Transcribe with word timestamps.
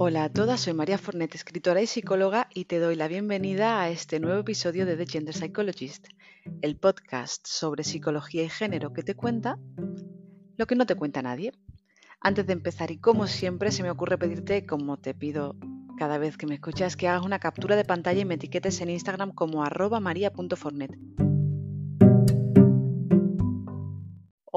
Hola 0.00 0.22
a 0.22 0.28
todas, 0.28 0.60
soy 0.60 0.74
María 0.74 0.96
Fornet, 0.96 1.34
escritora 1.34 1.82
y 1.82 1.88
psicóloga, 1.88 2.46
y 2.54 2.66
te 2.66 2.78
doy 2.78 2.94
la 2.94 3.08
bienvenida 3.08 3.80
a 3.80 3.90
este 3.90 4.20
nuevo 4.20 4.38
episodio 4.38 4.86
de 4.86 4.96
The 4.96 5.06
Gender 5.06 5.34
Psychologist, 5.34 6.06
el 6.62 6.76
podcast 6.76 7.44
sobre 7.48 7.82
psicología 7.82 8.44
y 8.44 8.48
género 8.48 8.92
que 8.92 9.02
te 9.02 9.16
cuenta 9.16 9.58
lo 10.56 10.66
que 10.68 10.76
no 10.76 10.86
te 10.86 10.94
cuenta 10.94 11.20
nadie. 11.20 11.52
Antes 12.20 12.46
de 12.46 12.52
empezar, 12.52 12.92
y 12.92 12.98
como 12.98 13.26
siempre, 13.26 13.72
se 13.72 13.82
me 13.82 13.90
ocurre 13.90 14.18
pedirte, 14.18 14.64
como 14.66 14.98
te 14.98 15.14
pido 15.14 15.56
cada 15.98 16.16
vez 16.18 16.36
que 16.36 16.46
me 16.46 16.54
escuchas, 16.54 16.96
que 16.96 17.08
hagas 17.08 17.26
una 17.26 17.40
captura 17.40 17.74
de 17.74 17.84
pantalla 17.84 18.20
y 18.20 18.24
me 18.24 18.34
etiquetes 18.34 18.80
en 18.80 18.90
Instagram 18.90 19.32
como 19.32 19.64
arroba 19.64 19.98
maria.fornet. 19.98 20.96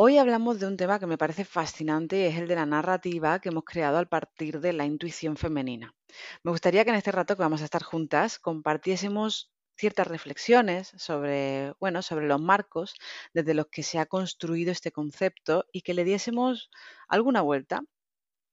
Hoy 0.04 0.18
hablamos 0.18 0.60
de 0.60 0.66
un 0.66 0.78
tema 0.78 0.98
que 0.98 1.06
me 1.06 1.20
parece 1.20 1.46
fascinante 1.46 2.22
y 2.22 2.24
es 2.24 2.36
el 2.36 2.48
de 2.48 2.56
la 2.56 2.66
narrativa 2.66 3.38
que 3.40 3.50
hemos 3.50 3.64
creado 3.66 4.00
al 4.00 4.08
partir 4.08 4.60
de 4.60 4.74
la 4.74 4.84
intuición 4.84 5.38
femenina. 5.38 5.94
Me 6.42 6.50
gustaría 6.50 6.84
que 6.84 6.90
en 6.90 6.96
este 6.96 7.12
rato 7.12 7.36
que 7.36 7.44
vamos 7.44 7.62
a 7.62 7.66
estar 7.66 7.84
juntas 7.84 8.40
compartiésemos 8.40 9.52
ciertas 9.76 10.08
reflexiones 10.08 10.92
sobre, 10.98 11.74
bueno, 11.80 12.02
sobre 12.02 12.26
los 12.26 12.42
marcos 12.42 12.96
desde 13.36 13.54
los 13.54 13.68
que 13.68 13.84
se 13.84 14.00
ha 14.00 14.08
construido 14.08 14.72
este 14.72 14.92
concepto 14.92 15.66
y 15.72 15.82
que 15.84 15.94
le 15.94 16.04
diésemos 16.04 16.72
alguna 17.08 17.42
vuelta 17.44 17.82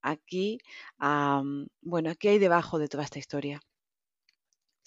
aquí, 0.02 0.58
bueno, 1.80 2.12
¿qué 2.20 2.28
hay 2.28 2.38
debajo 2.38 2.78
de 2.78 2.88
toda 2.88 3.04
esta 3.04 3.20
historia? 3.20 3.62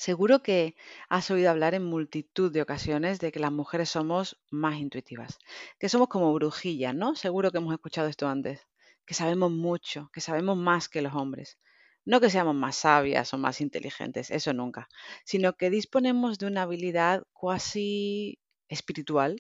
Seguro 0.08 0.42
que 0.42 0.76
has 1.10 1.30
oído 1.30 1.52
hablar 1.52 1.76
en 1.76 1.86
multitud 1.86 2.52
de 2.52 2.64
ocasiones 2.64 3.20
de 3.20 3.32
que 3.32 3.40
las 3.40 3.52
mujeres 3.52 3.90
somos 3.90 4.42
más 4.50 4.80
intuitivas, 4.80 5.38
que 5.78 5.90
somos 5.90 6.08
como 6.08 6.34
brujillas, 6.34 6.96
¿no? 6.96 7.16
Seguro 7.16 7.52
que 7.52 7.60
hemos 7.60 7.72
escuchado 7.72 8.08
esto 8.08 8.28
antes, 8.28 8.68
que 9.06 9.14
sabemos 9.14 9.52
mucho, 9.52 10.10
que 10.12 10.20
sabemos 10.20 10.58
más 10.58 10.90
que 10.90 11.04
los 11.04 11.14
hombres. 11.14 11.60
No 12.04 12.20
que 12.20 12.32
seamos 12.32 12.56
más 12.56 12.78
sabias 12.78 13.32
o 13.36 13.38
más 13.38 13.62
inteligentes, 13.62 14.32
eso 14.32 14.54
nunca, 14.54 14.90
sino 15.24 15.54
que 15.54 15.70
disponemos 15.70 16.40
de 16.40 16.48
una 16.48 16.64
habilidad 16.64 17.22
cuasi 17.32 18.40
espiritual 18.70 19.40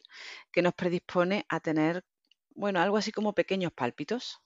que 0.51 0.61
nos 0.61 0.75
predispone 0.75 1.43
a 1.49 1.59
tener, 1.59 2.05
bueno, 2.53 2.79
algo 2.81 2.97
así 2.97 3.11
como 3.11 3.33
pequeños 3.33 3.71
pálpitos. 3.73 4.43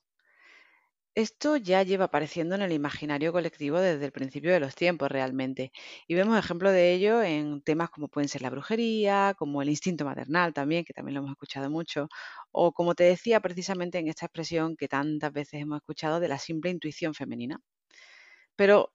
Esto 1.16 1.56
ya 1.56 1.82
lleva 1.82 2.04
apareciendo 2.06 2.54
en 2.54 2.62
el 2.62 2.70
imaginario 2.72 3.32
colectivo 3.32 3.80
desde 3.80 4.04
el 4.04 4.12
principio 4.12 4.52
de 4.52 4.60
los 4.60 4.74
tiempos 4.76 5.10
realmente, 5.10 5.72
y 6.06 6.14
vemos 6.14 6.38
ejemplo 6.38 6.70
de 6.70 6.92
ello 6.92 7.22
en 7.22 7.60
temas 7.62 7.88
como 7.90 8.06
pueden 8.08 8.28
ser 8.28 8.42
la 8.42 8.50
brujería, 8.50 9.34
como 9.38 9.62
el 9.62 9.68
instinto 9.70 10.04
maternal 10.04 10.52
también, 10.54 10.84
que 10.84 10.92
también 10.92 11.14
lo 11.14 11.20
hemos 11.20 11.32
escuchado 11.32 11.70
mucho, 11.70 12.08
o 12.52 12.72
como 12.72 12.94
te 12.94 13.04
decía 13.04 13.40
precisamente 13.40 13.98
en 13.98 14.06
esta 14.08 14.26
expresión 14.26 14.76
que 14.76 14.86
tantas 14.88 15.32
veces 15.32 15.60
hemos 15.62 15.78
escuchado 15.78 16.20
de 16.20 16.28
la 16.28 16.38
simple 16.38 16.70
intuición 16.70 17.14
femenina. 17.14 17.60
Pero 18.56 18.92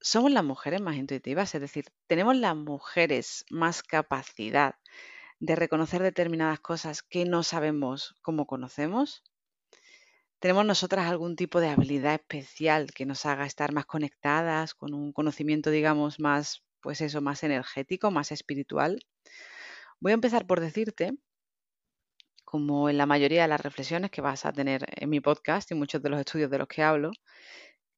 somos 0.00 0.32
las 0.32 0.44
mujeres 0.44 0.80
más 0.82 0.96
intuitivas, 0.96 1.54
es 1.54 1.60
decir, 1.62 1.86
tenemos 2.08 2.36
las 2.36 2.56
mujeres 2.56 3.44
más 3.50 3.82
capacidad 3.82 4.76
de 5.40 5.56
reconocer 5.56 6.02
determinadas 6.02 6.60
cosas 6.60 7.02
que 7.02 7.24
no 7.26 7.42
sabemos 7.44 8.16
cómo 8.22 8.46
conocemos. 8.46 9.24
¿Tenemos 10.40 10.64
nosotras 10.64 11.06
algún 11.06 11.36
tipo 11.36 11.60
de 11.60 11.68
habilidad 11.68 12.14
especial 12.14 12.92
que 12.92 13.06
nos 13.06 13.24
haga 13.26 13.46
estar 13.46 13.72
más 13.72 13.86
conectadas 13.86 14.74
con 14.74 14.94
un 14.94 15.12
conocimiento, 15.12 15.70
digamos, 15.70 16.20
más, 16.20 16.64
pues 16.80 17.00
eso, 17.00 17.20
más 17.20 17.42
energético, 17.44 18.10
más 18.10 18.32
espiritual? 18.32 19.00
Voy 20.00 20.12
a 20.12 20.14
empezar 20.14 20.46
por 20.46 20.60
decirte, 20.60 21.12
como 22.44 22.88
en 22.88 22.98
la 22.98 23.06
mayoría 23.06 23.42
de 23.42 23.48
las 23.48 23.60
reflexiones 23.60 24.10
que 24.10 24.20
vas 24.20 24.44
a 24.44 24.52
tener 24.52 24.84
en 24.96 25.08
mi 25.10 25.20
podcast 25.20 25.70
y 25.70 25.74
muchos 25.74 26.02
de 26.02 26.08
los 26.10 26.18
estudios 26.18 26.50
de 26.50 26.58
los 26.58 26.66
que 26.68 26.82
hablo, 26.82 27.12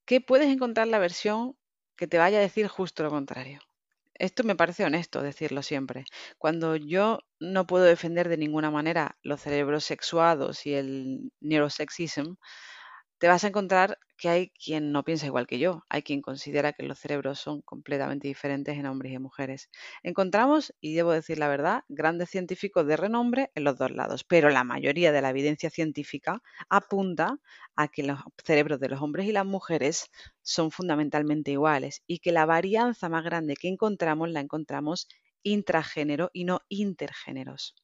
que 0.06 0.20
puedes 0.20 0.48
encontrar 0.48 0.88
la 0.88 0.98
versión 0.98 1.56
que 1.97 2.06
te 2.06 2.19
vaya 2.19 2.38
a 2.38 2.42
decir 2.42 2.69
justo 2.69 3.02
lo 3.02 3.10
contrario. 3.10 3.60
Esto 4.20 4.44
me 4.44 4.54
parece 4.54 4.84
honesto 4.84 5.22
decirlo 5.22 5.62
siempre. 5.62 6.04
Cuando 6.38 6.76
yo 6.76 7.20
no 7.41 7.66
puedo 7.66 7.84
defender 7.84 8.28
de 8.28 8.36
ninguna 8.36 8.70
manera 8.70 9.16
los 9.22 9.41
cerebros 9.41 9.82
sexuados 9.84 10.66
y 10.66 10.75
el 10.75 11.32
neurosexism, 11.41 12.34
te 13.20 13.28
vas 13.28 13.44
a 13.44 13.48
encontrar 13.48 13.98
que 14.19 14.28
hay 14.28 14.50
quien 14.50 14.92
no 14.92 15.04
piensa 15.04 15.26
igual 15.26 15.47
que 15.47 15.60
yo, 15.60 15.84
hay 15.88 16.03
quien 16.03 16.22
considera 16.22 16.72
que 16.72 16.82
los 16.82 16.98
cerebros 16.98 17.38
son 17.38 17.62
completamente 17.62 18.28
diferentes 18.28 18.76
en 18.76 18.86
hombres 18.86 19.12
y 19.12 19.19
mujeres. 19.20 19.70
Encontramos, 20.03 20.75
y 20.81 20.94
debo 20.94 21.12
decir 21.12 21.38
la 21.38 21.48
verdad, 21.48 21.84
grandes 21.88 22.31
científicos 22.31 22.86
de 22.86 22.97
renombre 22.97 23.53
en 23.54 23.64
los 23.64 23.78
dos 23.78 23.92
lados, 23.92 24.25
pero 24.25 24.50
la 24.50 24.64
mayoría 24.64 25.12
de 25.12 25.22
la 25.22 25.31
evidencia 25.31 25.70
científica 25.70 26.42
apunta 26.69 27.38
a 27.76 27.88
que 27.88 28.03
los 28.03 28.20
cerebros 28.44 28.81
de 28.81 28.88
los 28.88 29.00
hombres 29.03 29.26
y 29.26 29.32
las 29.32 29.47
mujeres 29.47 30.10
son 30.42 30.70
fundamentalmente 30.70 31.52
iguales 31.52 32.02
y 32.06 32.19
que 32.19 32.32
la 32.32 32.47
varianza 32.47 33.08
más 33.08 33.25
grande 33.25 33.54
que 33.56 33.69
encontramos 33.69 34.31
la 34.31 34.41
encontramos 34.41 35.08
intragénero 35.42 36.31
y 36.32 36.44
no 36.44 36.60
intergéneros, 36.69 37.75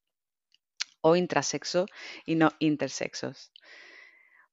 o 1.00 1.16
intrasexo 1.16 1.86
y 2.26 2.34
no 2.34 2.50
intersexos. 2.58 3.50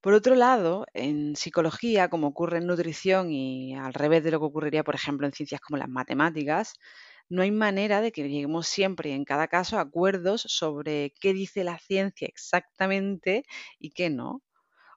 Por 0.04 0.14
otro 0.16 0.36
lado, 0.36 0.86
en 0.94 1.36
psicología, 1.38 2.10
como 2.10 2.28
ocurre 2.28 2.58
en 2.58 2.68
nutrición 2.68 3.32
y 3.32 3.74
al 3.76 3.94
revés 3.94 4.22
de 4.24 4.32
lo 4.32 4.40
que 4.40 4.46
ocurriría, 4.48 4.84
por 4.84 4.96
ejemplo, 4.96 5.26
en 5.26 5.32
ciencias 5.34 5.62
como 5.62 5.78
las 5.78 5.88
matemáticas, 5.88 6.74
no 7.30 7.42
hay 7.42 7.52
manera 7.52 8.02
de 8.02 8.12
que 8.12 8.24
lleguemos 8.28 8.68
siempre 8.68 9.14
en 9.14 9.24
cada 9.24 9.48
caso 9.48 9.78
a 9.78 9.82
acuerdos 9.82 10.42
sobre 10.42 11.14
qué 11.22 11.34
dice 11.34 11.64
la 11.64 11.80
ciencia 11.80 12.28
exactamente 12.28 13.46
y 13.80 13.92
qué 13.92 14.10
no. 14.10 14.44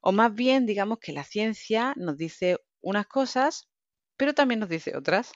O 0.02 0.12
más 0.12 0.34
bien, 0.34 0.66
digamos 0.66 0.98
que 1.00 1.12
la 1.12 1.24
ciencia 1.24 1.94
nos 1.96 2.16
dice 2.16 2.58
unas 2.80 3.06
cosas, 3.06 3.68
pero 4.16 4.34
también 4.34 4.60
nos 4.60 4.70
dice 4.70 4.96
otras. 4.96 5.32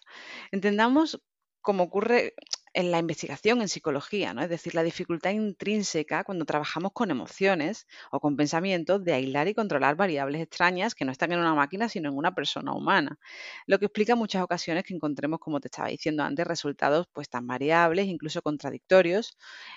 Entendamos 0.53 1.23
cómo 1.61 1.85
ocurre 1.85 2.35
en 2.73 2.91
la 2.93 2.99
investigación 2.99 3.61
en 3.63 3.69
psicología, 3.69 4.33
¿no? 4.33 4.43
Es 4.43 4.49
decir, 4.49 4.75
la 4.75 4.83
dificultad 4.85 5.31
intrínseca 5.31 6.23
cuando 6.25 6.45
trabajamos 6.45 6.93
con 6.93 7.11
emociones 7.11 7.87
o 8.13 8.21
con 8.21 8.37
pensamientos 8.37 9.03
de 9.05 9.13
aislar 9.15 9.49
y 9.49 9.55
controlar 9.55 9.97
variables 9.97 10.41
extrañas 10.43 10.95
que 10.95 11.05
no 11.05 11.13
están 11.13 11.33
en 11.33 11.41
una 11.41 11.55
máquina, 11.55 11.89
sino 11.89 12.09
en 12.11 12.17
una 12.17 12.35
persona 12.35 12.73
humana. 12.73 13.19
Lo 13.67 13.79
que 13.79 13.87
explica 13.87 14.15
muchas 14.15 14.43
ocasiones 14.43 14.85
que 14.85 14.95
encontremos, 14.95 15.41
como 15.41 15.61
te 15.61 15.69
estaba 15.69 15.89
diciendo 15.89 16.23
antes, 16.23 16.47
resultados 16.47 17.07
pues 17.13 17.29
tan 17.29 17.47
variables, 17.47 18.07
incluso 18.07 18.41
contradictorios, 18.43 19.37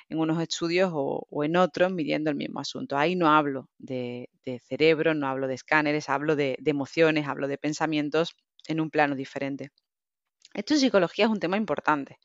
en 0.10 0.20
unos 0.20 0.42
estudios 0.42 0.92
o, 0.94 1.44
en 1.44 1.56
otros 1.58 1.92
midiendo 1.92 2.30
el 2.30 2.36
mismo 2.36 2.60
asunto. 2.60 2.98
Ahí 2.98 3.16
no 3.16 3.30
hablo 3.30 3.70
de, 3.80 4.30
cerebro, 4.68 5.14
no 5.16 5.28
hablo 5.28 5.48
de 5.48 5.56
escáneres, 5.56 6.10
hablo 6.10 6.36
de 6.36 6.58
emociones, 6.66 7.28
hablo 7.28 7.48
de 7.48 7.58
pensamientos 7.58 8.36
en 8.68 8.80
un 8.80 8.90
plano 8.90 9.16
diferente. 9.16 9.72
Esto 10.54 10.74
en 10.74 10.80
psicología 10.80 11.26
es 11.26 11.32
un 11.32 11.40
tema 11.40 11.58
importante. 11.58 12.20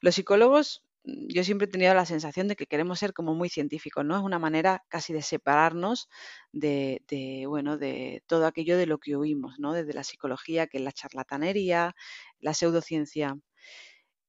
Los 0.00 0.14
psicólogos, 0.16 0.84
mm, 1.04 1.28
yo 1.28 1.44
siempre 1.44 1.66
he 1.66 1.70
tenido 1.70 1.94
la 1.94 2.06
sensación 2.06 2.48
de 2.48 2.56
que 2.56 2.66
queremos 2.66 2.98
ser 3.00 3.12
como 3.14 3.34
muy 3.34 3.48
científicos, 3.48 4.04
¿no? 4.04 4.16
Es 4.16 4.22
una 4.22 4.38
manera 4.38 4.84
casi 4.88 5.12
de 5.12 5.22
separarnos 5.22 6.08
de, 6.52 7.02
de, 7.08 7.46
bueno, 7.48 7.78
de 7.78 8.22
todo 8.26 8.46
aquello 8.46 8.76
de 8.78 8.86
lo 8.86 8.98
que 8.98 9.16
oímos, 9.16 9.56
¿no? 9.58 9.72
Desde 9.74 9.94
la 9.94 10.04
psicología, 10.04 10.66
que 10.68 10.78
es 10.78 10.84
la 10.84 10.92
charlatanería, 10.92 11.94
la 12.40 12.54
pseudociencia. 12.54 13.36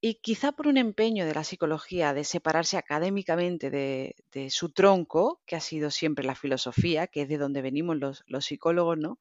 Y 0.01 0.15
quizá 0.15 0.53
por 0.53 0.67
un 0.67 0.77
empeño 0.77 1.25
de 1.25 1.33
la 1.33 1.43
psicología 1.43 2.13
de 2.13 2.23
separarse 2.23 2.77
académicamente 2.77 3.69
de, 3.69 4.49
su 4.49 4.69
tronco, 4.69 5.41
que 5.45 5.57
ha 5.57 5.59
sido 5.59 5.91
siempre 5.91 6.23
la 6.25 6.35
filosofía, 6.35 7.07
que 7.07 7.23
es 7.23 7.29
de 7.29 7.37
donde 7.37 7.61
venimos 7.61 7.97
los, 7.97 8.45
psicólogos, 8.45 8.97
¿no? 8.97 9.19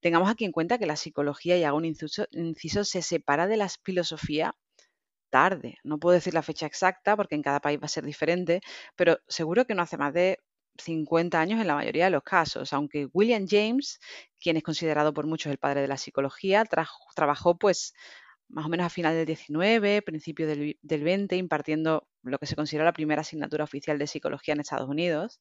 Tengamos 0.00 0.30
aquí 0.30 0.44
en 0.44 0.52
cuenta 0.52 0.78
que 0.78 0.86
la 0.86 0.94
psicología, 0.96 1.58
y 1.58 1.64
hago 1.64 1.76
un 1.78 1.84
inciso, 1.84 2.84
se 2.84 3.02
separa 3.02 3.48
de 3.48 3.56
la 3.56 3.68
filosofía 3.68 4.54
tarde. 5.30 5.78
No 5.84 5.98
puedo 5.98 6.14
decir 6.14 6.34
la 6.34 6.42
fecha 6.42 6.66
exacta 6.66 7.16
porque 7.16 7.34
en 7.34 7.42
cada 7.42 7.60
país 7.60 7.80
va 7.80 7.86
a 7.86 7.88
ser 7.88 8.04
diferente, 8.04 8.60
pero 8.96 9.18
seguro 9.28 9.66
que 9.66 9.74
no 9.74 9.82
hace 9.82 9.96
más 9.98 10.14
de 10.14 10.38
50 10.78 11.40
años 11.40 11.60
en 11.60 11.66
la 11.66 11.74
mayoría 11.74 12.04
de 12.06 12.10
los 12.10 12.22
casos, 12.22 12.72
aunque 12.72 13.08
William 13.12 13.46
James, 13.48 13.98
quien 14.40 14.56
es 14.56 14.62
considerado 14.62 15.12
por 15.14 15.26
muchos 15.26 15.50
el 15.52 15.58
padre 15.58 15.82
de 15.82 15.88
la 15.88 15.96
psicología, 15.96 16.64
trabajó 17.14 17.58
pues 17.58 17.94
más 18.50 18.66
o 18.66 18.68
menos 18.68 18.86
a 18.86 18.90
final 18.90 19.14
del 19.14 19.26
19, 19.26 20.02
principio 20.02 20.46
del, 20.46 20.76
20, 20.82 21.36
impartiendo 21.36 22.06
lo 22.22 22.38
que 22.38 22.46
se 22.46 22.56
considera 22.56 22.84
la 22.84 22.92
primera 22.92 23.22
asignatura 23.22 23.64
oficial 23.64 23.98
de 23.98 24.06
psicología 24.06 24.54
en 24.54 24.60
Estados 24.60 24.88
Unidos, 24.88 25.40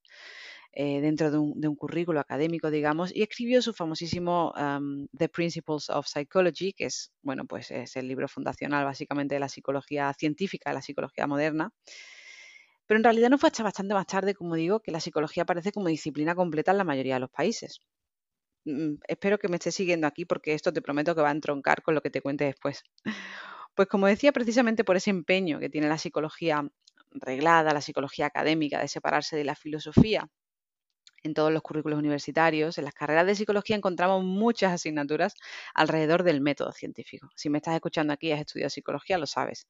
eh, 0.71 1.01
dentro 1.01 1.31
de 1.31 1.37
un, 1.37 1.75
currículo 1.75 2.19
académico, 2.19 2.69
digamos, 2.69 3.13
y 3.15 3.23
escribió 3.23 3.61
su 3.61 3.73
famosísimo 3.73 4.53
The 5.17 5.29
Principles 5.29 5.89
of 5.89 6.07
Psychology, 6.07 6.73
que 6.73 6.85
es, 6.85 7.11
bueno, 7.23 7.45
pues 7.45 7.71
es 7.71 7.95
el 7.95 8.07
libro 8.07 8.27
fundacional 8.27 8.85
básicamente 8.85 9.35
de 9.35 9.39
la 9.39 9.49
psicología 9.49 10.13
científica, 10.13 10.69
de 10.69 10.75
la 10.75 10.81
psicología 10.81 11.27
moderna. 11.27 11.71
Pero 12.85 12.97
en 12.97 13.03
realidad 13.03 13.29
no 13.29 13.37
fue 13.37 13.49
hasta 13.49 13.63
bastante 13.63 13.93
más 13.93 14.07
tarde, 14.07 14.33
como 14.33 14.55
digo, 14.55 14.79
que 14.79 14.91
la 14.91 14.99
psicología 14.99 15.43
aparece 15.43 15.71
como 15.71 15.87
disciplina 15.87 16.35
completa 16.35 16.71
en 16.71 16.77
la 16.77 16.83
mayoría 16.83 17.15
de 17.15 17.19
los 17.19 17.29
países. 17.29 17.81
Mm, 18.65 18.95
espero 19.07 19.37
que 19.39 19.47
me 19.47 19.55
estés 19.57 19.75
siguiendo 19.75 20.07
aquí 20.07 20.25
porque 20.25 20.53
esto 20.53 20.71
te 20.73 20.81
prometo 20.81 21.15
que 21.15 21.21
va 21.21 21.29
a 21.29 21.31
entroncar 21.31 21.81
con 21.81 21.95
lo 21.95 22.01
que 22.01 22.09
te 22.09 22.21
cuente 22.21 22.45
después. 22.45 22.83
Pues 23.75 23.87
como 23.87 24.07
decía, 24.07 24.33
precisamente 24.33 24.83
por 24.83 24.97
ese 24.97 25.09
empeño 25.09 25.57
que 25.59 25.69
tiene 25.69 25.87
la 25.87 25.97
psicología 25.97 26.69
reglada, 27.11 27.73
la 27.73 27.79
psicología 27.81 28.25
académica 28.25 28.79
de 28.81 28.89
separarse 28.89 29.37
de 29.37 29.45
la 29.45 29.55
filosofía 29.55 30.27
en 31.23 31.33
todos 31.33 31.51
los 31.53 31.61
currículos 31.61 31.99
universitarios. 31.99 32.77
En 32.77 32.85
las 32.85 32.93
carreras 32.93 33.25
de 33.27 33.35
psicología 33.35 33.75
encontramos 33.77 34.23
muchas 34.23 34.73
asignaturas 34.73 35.35
alrededor 35.73 36.23
del 36.23 36.41
método 36.41 36.71
científico. 36.73 37.29
Si 37.35 37.49
me 37.49 37.59
estás 37.59 37.75
escuchando 37.75 38.13
aquí 38.13 38.27
y 38.29 38.31
has 38.33 38.41
estudiado 38.41 38.69
psicología, 38.69 39.17
lo 39.17 39.27
sabes. 39.27 39.67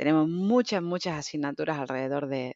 Tenemos 0.00 0.30
muchas, 0.30 0.80
muchas 0.80 1.18
asignaturas 1.18 1.78
alrededor 1.78 2.26
de, 2.26 2.54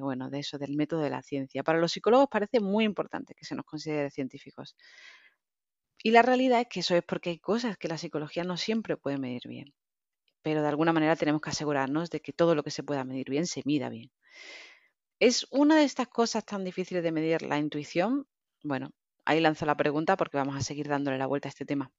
bueno, 0.00 0.30
de 0.30 0.38
eso, 0.38 0.56
del 0.56 0.74
método 0.76 1.02
de 1.02 1.10
la 1.10 1.20
ciencia. 1.20 1.62
Para 1.62 1.78
los 1.78 1.92
psicólogos 1.92 2.26
parece 2.30 2.58
muy 2.58 2.84
importante 2.84 3.34
que 3.34 3.44
se 3.44 3.54
nos 3.54 3.66
considere 3.66 4.10
científicos. 4.10 4.74
Y 6.02 6.10
la 6.10 6.22
realidad 6.22 6.62
es 6.62 6.68
que 6.70 6.80
eso 6.80 6.96
es 6.96 7.02
porque 7.04 7.28
hay 7.28 7.38
cosas 7.38 7.76
que 7.76 7.88
la 7.88 7.98
psicología 7.98 8.44
no 8.44 8.56
siempre 8.56 8.96
puede 8.96 9.18
medir 9.18 9.42
bien. 9.46 9.74
Pero 10.40 10.62
de 10.62 10.68
alguna 10.68 10.94
manera 10.94 11.16
tenemos 11.16 11.42
que 11.42 11.50
asegurarnos 11.50 12.08
de 12.08 12.20
que 12.20 12.32
todo 12.32 12.54
lo 12.54 12.62
que 12.62 12.70
se 12.70 12.82
pueda 12.82 13.04
medir 13.04 13.28
bien 13.28 13.46
se 13.46 13.60
mida 13.66 13.90
bien. 13.90 14.10
¿Es 15.20 15.46
una 15.50 15.76
de 15.76 15.84
estas 15.84 16.08
cosas 16.08 16.46
tan 16.46 16.64
difíciles 16.64 17.02
de 17.02 17.12
medir 17.12 17.42
la 17.42 17.58
intuición? 17.58 18.26
Bueno, 18.62 18.88
ahí 19.26 19.40
lanzo 19.40 19.66
la 19.66 19.76
pregunta 19.76 20.16
porque 20.16 20.38
vamos 20.38 20.56
a 20.56 20.62
seguir 20.62 20.88
dándole 20.88 21.18
la 21.18 21.26
vuelta 21.26 21.48
a 21.48 21.50
este 21.50 21.66
tema. 21.66 21.92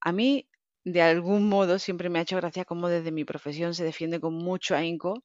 A 0.00 0.12
mí, 0.12 0.48
de 0.84 1.02
algún 1.02 1.48
modo, 1.48 1.78
siempre 1.78 2.08
me 2.10 2.18
ha 2.18 2.22
hecho 2.22 2.36
gracia 2.36 2.64
cómo 2.64 2.88
desde 2.88 3.12
mi 3.12 3.24
profesión 3.24 3.74
se 3.74 3.84
defiende 3.84 4.20
con 4.20 4.34
mucho 4.34 4.76
ahínco, 4.76 5.24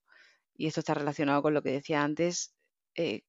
y 0.56 0.68
esto 0.68 0.82
está 0.82 0.94
relacionado 0.96 1.42
con 1.44 1.54
lo 1.54 1.62
que 1.64 1.72
decía 1.72 2.04
antes, 2.04 2.54
eh, 2.96 3.24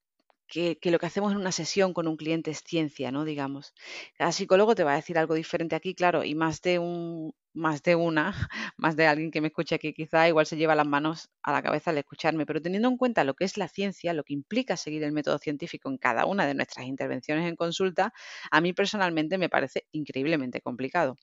que, 0.46 0.78
lo 0.90 0.98
que 0.98 1.06
hacemos 1.06 1.32
en 1.32 1.38
una 1.38 1.52
sesión 1.52 1.92
con 1.92 2.06
un 2.08 2.16
cliente 2.16 2.50
es 2.50 2.58
ciencia, 2.64 3.10
¿no? 3.10 3.24
Digamos. 3.24 3.74
Cada 4.16 4.32
psicólogo 4.32 4.74
te 4.74 4.84
va 4.84 4.92
a 4.92 4.96
decir 4.96 5.18
algo 5.18 5.34
diferente 5.34 5.76
aquí, 5.76 5.94
claro, 5.94 6.24
y 6.24 6.34
más 6.34 6.60
de 6.62 6.78
un, 6.78 7.32
más 7.54 7.82
de 7.82 7.94
una, 7.96 8.32
más 8.76 8.96
de 8.96 9.06
alguien 9.06 9.30
que 9.30 9.40
me 9.40 9.48
escuche 9.48 9.74
aquí, 9.74 9.92
quizá 9.92 10.28
igual 10.28 10.46
se 10.46 10.56
lleva 10.56 10.74
las 10.74 10.86
manos 10.86 11.30
a 11.42 11.52
la 11.52 11.62
cabeza 11.62 11.90
al 11.90 11.98
escucharme, 11.98 12.46
pero 12.46 12.60
teniendo 12.60 12.88
en 12.88 12.96
cuenta 12.96 13.24
lo 13.24 13.34
que 13.34 13.44
es 13.44 13.56
la 13.56 13.68
ciencia, 13.68 14.12
lo 14.12 14.24
que 14.24 14.34
implica 14.34 14.76
seguir 14.76 15.02
el 15.04 15.12
método 15.12 15.38
científico 15.38 15.88
en 15.90 15.98
cada 15.98 16.26
una 16.26 16.46
de 16.46 16.54
nuestras 16.54 16.86
intervenciones 16.86 17.48
en 17.48 17.56
consulta, 17.56 18.12
a 18.50 18.60
mí 18.60 18.72
personalmente 18.72 19.38
me 19.38 19.48
parece 19.48 19.86
increíblemente 19.92 20.60
complicado. 20.60 21.16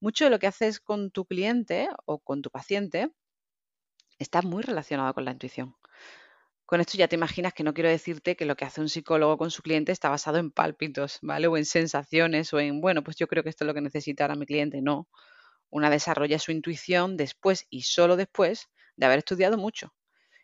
Mucho 0.00 0.24
de 0.24 0.30
lo 0.30 0.38
que 0.38 0.46
haces 0.48 0.80
con 0.80 1.10
tu 1.10 1.24
cliente 1.26 1.88
o 2.06 2.18
con 2.18 2.42
tu 2.42 2.50
paciente 2.50 3.10
está 4.18 4.42
muy 4.42 4.64
relacionado 4.64 5.14
con 5.14 5.24
la 5.24 5.30
intuición. 5.30 5.76
Con 6.66 6.80
esto 6.80 6.96
ya 6.96 7.08
te 7.08 7.16
imaginas 7.16 7.52
que 7.52 7.62
no 7.62 7.74
quiero 7.74 7.90
decirte 7.90 8.36
que 8.36 8.46
lo 8.46 8.56
que 8.56 8.64
hace 8.64 8.80
un 8.80 8.88
psicólogo 8.88 9.36
con 9.36 9.50
su 9.50 9.62
cliente 9.62 9.92
está 9.92 10.08
basado 10.08 10.38
en 10.38 10.50
pálpitos, 10.50 11.18
¿vale? 11.20 11.46
O 11.46 11.56
en 11.58 11.66
sensaciones 11.66 12.52
o 12.54 12.58
en, 12.58 12.80
bueno, 12.80 13.02
pues 13.04 13.16
yo 13.16 13.26
creo 13.26 13.42
que 13.42 13.50
esto 13.50 13.64
es 13.64 13.66
lo 13.66 13.74
que 13.74 13.82
necesita 13.82 14.34
mi 14.34 14.46
cliente. 14.46 14.80
No. 14.80 15.08
Una 15.70 15.90
desarrolla 15.90 16.38
su 16.38 16.52
intuición 16.52 17.16
después 17.16 17.66
y 17.68 17.82
solo 17.82 18.16
después 18.16 18.68
de 18.96 19.06
haber 19.06 19.18
estudiado 19.18 19.58
mucho 19.58 19.94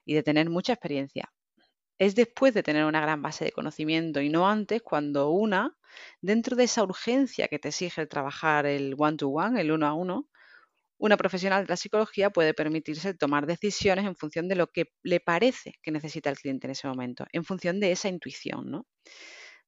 y 0.04 0.14
de 0.14 0.22
tener 0.22 0.50
mucha 0.50 0.74
experiencia. 0.74 1.32
Es 1.98 2.14
después 2.14 2.54
de 2.54 2.62
tener 2.62 2.84
una 2.84 3.00
gran 3.00 3.22
base 3.22 3.44
de 3.46 3.52
conocimiento 3.52 4.20
y 4.20 4.28
no 4.28 4.48
antes 4.48 4.82
cuando 4.82 5.30
una, 5.30 5.76
dentro 6.20 6.56
de 6.56 6.64
esa 6.64 6.82
urgencia 6.82 7.48
que 7.48 7.58
te 7.58 7.68
exige 7.68 8.00
el 8.02 8.08
trabajar 8.08 8.66
el 8.66 8.94
one-to-one, 8.98 9.52
-one, 9.56 9.60
el 9.60 9.72
uno 9.72 9.86
a 9.86 9.94
uno, 9.94 10.28
una 11.00 11.16
profesional 11.16 11.64
de 11.66 11.70
la 11.72 11.76
psicología 11.76 12.30
puede 12.30 12.54
permitirse 12.54 13.14
tomar 13.14 13.46
decisiones 13.46 14.06
en 14.06 14.16
función 14.16 14.48
de 14.48 14.56
lo 14.56 14.68
que 14.68 14.86
le 15.02 15.20
parece 15.20 15.74
que 15.82 15.90
necesita 15.92 16.30
el 16.30 16.38
cliente 16.38 16.66
en 16.68 16.72
ese 16.72 16.88
momento, 16.88 17.26
en 17.32 17.44
función 17.44 17.80
de 17.80 17.92
esa 17.92 18.08
intuición, 18.08 18.70
¿no? 18.70 18.86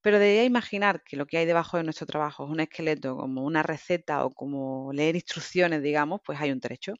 Pero 0.01 0.19
de 0.19 0.43
imaginar 0.43 1.03
que 1.03 1.15
lo 1.17 1.25
que 1.25 1.37
hay 1.37 1.45
debajo 1.45 1.77
de 1.77 1.83
nuestro 1.83 2.05
trabajo 2.05 2.43
es 2.45 2.51
un 2.51 2.59
esqueleto, 2.59 3.15
como 3.17 3.43
una 3.43 3.63
receta 3.63 4.25
o 4.25 4.31
como 4.31 4.91
leer 4.93 5.15
instrucciones, 5.15 5.81
digamos, 5.81 6.19
pues 6.25 6.39
hay 6.41 6.51
un 6.51 6.59
trecho. 6.59 6.93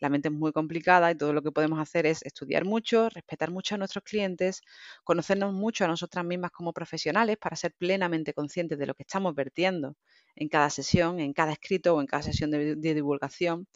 La 0.00 0.08
mente 0.08 0.28
es 0.28 0.34
muy 0.34 0.52
complicada 0.52 1.10
y 1.10 1.16
todo 1.16 1.32
lo 1.34 1.42
que 1.42 1.52
podemos 1.52 1.78
hacer 1.80 2.06
es 2.06 2.22
estudiar 2.24 2.64
mucho, 2.64 3.08
respetar 3.10 3.50
mucho 3.50 3.74
a 3.74 3.78
nuestros 3.78 4.04
clientes, 4.04 4.62
conocernos 5.04 5.52
mucho 5.52 5.84
a 5.84 5.88
nosotras 5.88 6.24
mismas 6.24 6.50
como 6.50 6.72
profesionales 6.72 7.36
para 7.38 7.56
ser 7.56 7.74
plenamente 7.78 8.32
conscientes 8.32 8.78
de 8.78 8.86
lo 8.86 8.94
que 8.94 9.02
estamos 9.02 9.34
vertiendo 9.34 9.96
en 10.36 10.48
cada 10.48 10.70
sesión, 10.70 11.20
en 11.20 11.32
cada 11.32 11.52
escrito 11.52 11.94
o 11.94 12.00
en 12.00 12.06
cada 12.06 12.22
sesión 12.22 12.50
de, 12.50 12.76
divulgación. 12.76 13.66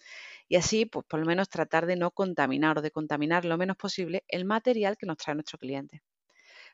Y 0.49 0.57
así, 0.57 0.87
pues 0.87 1.07
por 1.07 1.21
lo 1.21 1.27
menos 1.27 1.49
tratar 1.49 1.87
de 1.87 1.97
no 1.97 2.11
contaminar 2.13 2.79
o 2.79 2.83
de 2.83 2.91
contaminar 2.91 3.45
lo 3.45 3.59
menos 3.59 3.77
posible 3.77 4.25
el 4.29 4.45
material 4.45 4.97
que 4.99 5.07
nos 5.07 5.17
trae 5.19 5.35
nuestro 5.35 5.59
cliente. 5.59 6.03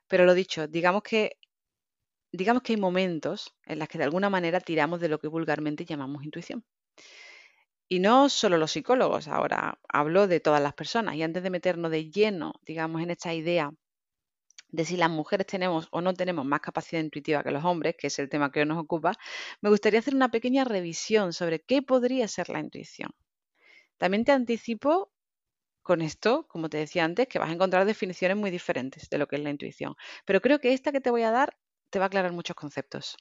Pero 0.08 0.24
lo 0.26 0.34
dicho, 0.34 0.68
digamos 0.68 1.02
que 1.02 1.38
digamos 2.32 2.62
que 2.62 2.74
hay 2.74 2.80
momentos 2.80 3.54
en 3.66 3.78
los 3.78 3.88
que 3.88 3.98
de 3.98 4.04
alguna 4.04 4.30
manera 4.30 4.60
tiramos 4.60 5.00
de 5.00 5.08
lo 5.08 5.18
que 5.18 5.28
vulgarmente 5.28 5.84
llamamos 5.84 6.24
intuición. 6.24 6.64
Y 7.88 8.00
no 8.00 8.28
solo 8.28 8.58
los 8.58 8.72
psicólogos, 8.72 9.28
ahora 9.28 9.78
hablo 9.88 10.26
de 10.26 10.40
todas 10.40 10.60
las 10.62 10.74
personas. 10.74 11.14
Y 11.14 11.22
antes 11.22 11.42
de 11.42 11.50
meternos 11.50 11.90
de 11.90 12.10
lleno, 12.10 12.54
digamos, 12.64 13.02
en 13.02 13.10
esta 13.10 13.32
idea 13.32 13.70
de 14.68 14.84
si 14.84 14.96
las 14.96 15.10
mujeres 15.10 15.46
tenemos 15.46 15.88
o 15.92 16.00
no 16.00 16.14
tenemos 16.14 16.44
más 16.44 16.60
capacidad 16.60 17.02
intuitiva 17.02 17.42
que 17.42 17.50
los 17.50 17.64
hombres, 17.64 17.94
que 17.98 18.08
es 18.08 18.18
el 18.18 18.28
tema 18.28 18.50
que 18.52 18.60
hoy 18.60 18.66
nos 18.66 18.78
ocupa, 18.78 19.12
me 19.60 19.70
gustaría 19.70 20.00
hacer 20.00 20.14
una 20.14 20.30
pequeña 20.30 20.64
revisión 20.64 21.32
sobre 21.32 21.60
qué 21.60 21.82
podría 21.82 22.28
ser 22.28 22.48
la 22.48 22.60
intuición. 22.60 23.10
También 23.98 24.24
te 24.24 24.32
anticipo 24.32 25.12
con 25.82 26.02
esto, 26.02 26.46
como 26.48 26.68
te 26.68 26.78
decía 26.78 27.04
antes, 27.04 27.28
que 27.28 27.38
vas 27.38 27.50
a 27.50 27.52
encontrar 27.54 27.86
definiciones 27.86 28.36
muy 28.36 28.50
diferentes 28.50 29.08
de 29.10 29.18
lo 29.18 29.26
que 29.28 29.36
es 29.36 29.42
la 29.42 29.50
intuición. 29.50 29.94
Pero 30.26 30.40
creo 30.40 30.60
que 30.60 30.72
esta 30.74 30.92
que 30.92 31.00
te 31.00 31.10
voy 31.10 31.22
a 31.22 31.30
dar 31.30 31.56
te 31.90 31.98
va 31.98 32.06
a 32.06 32.08
aclarar 32.08 32.32
muchos 32.32 32.56
conceptos. 32.56 33.16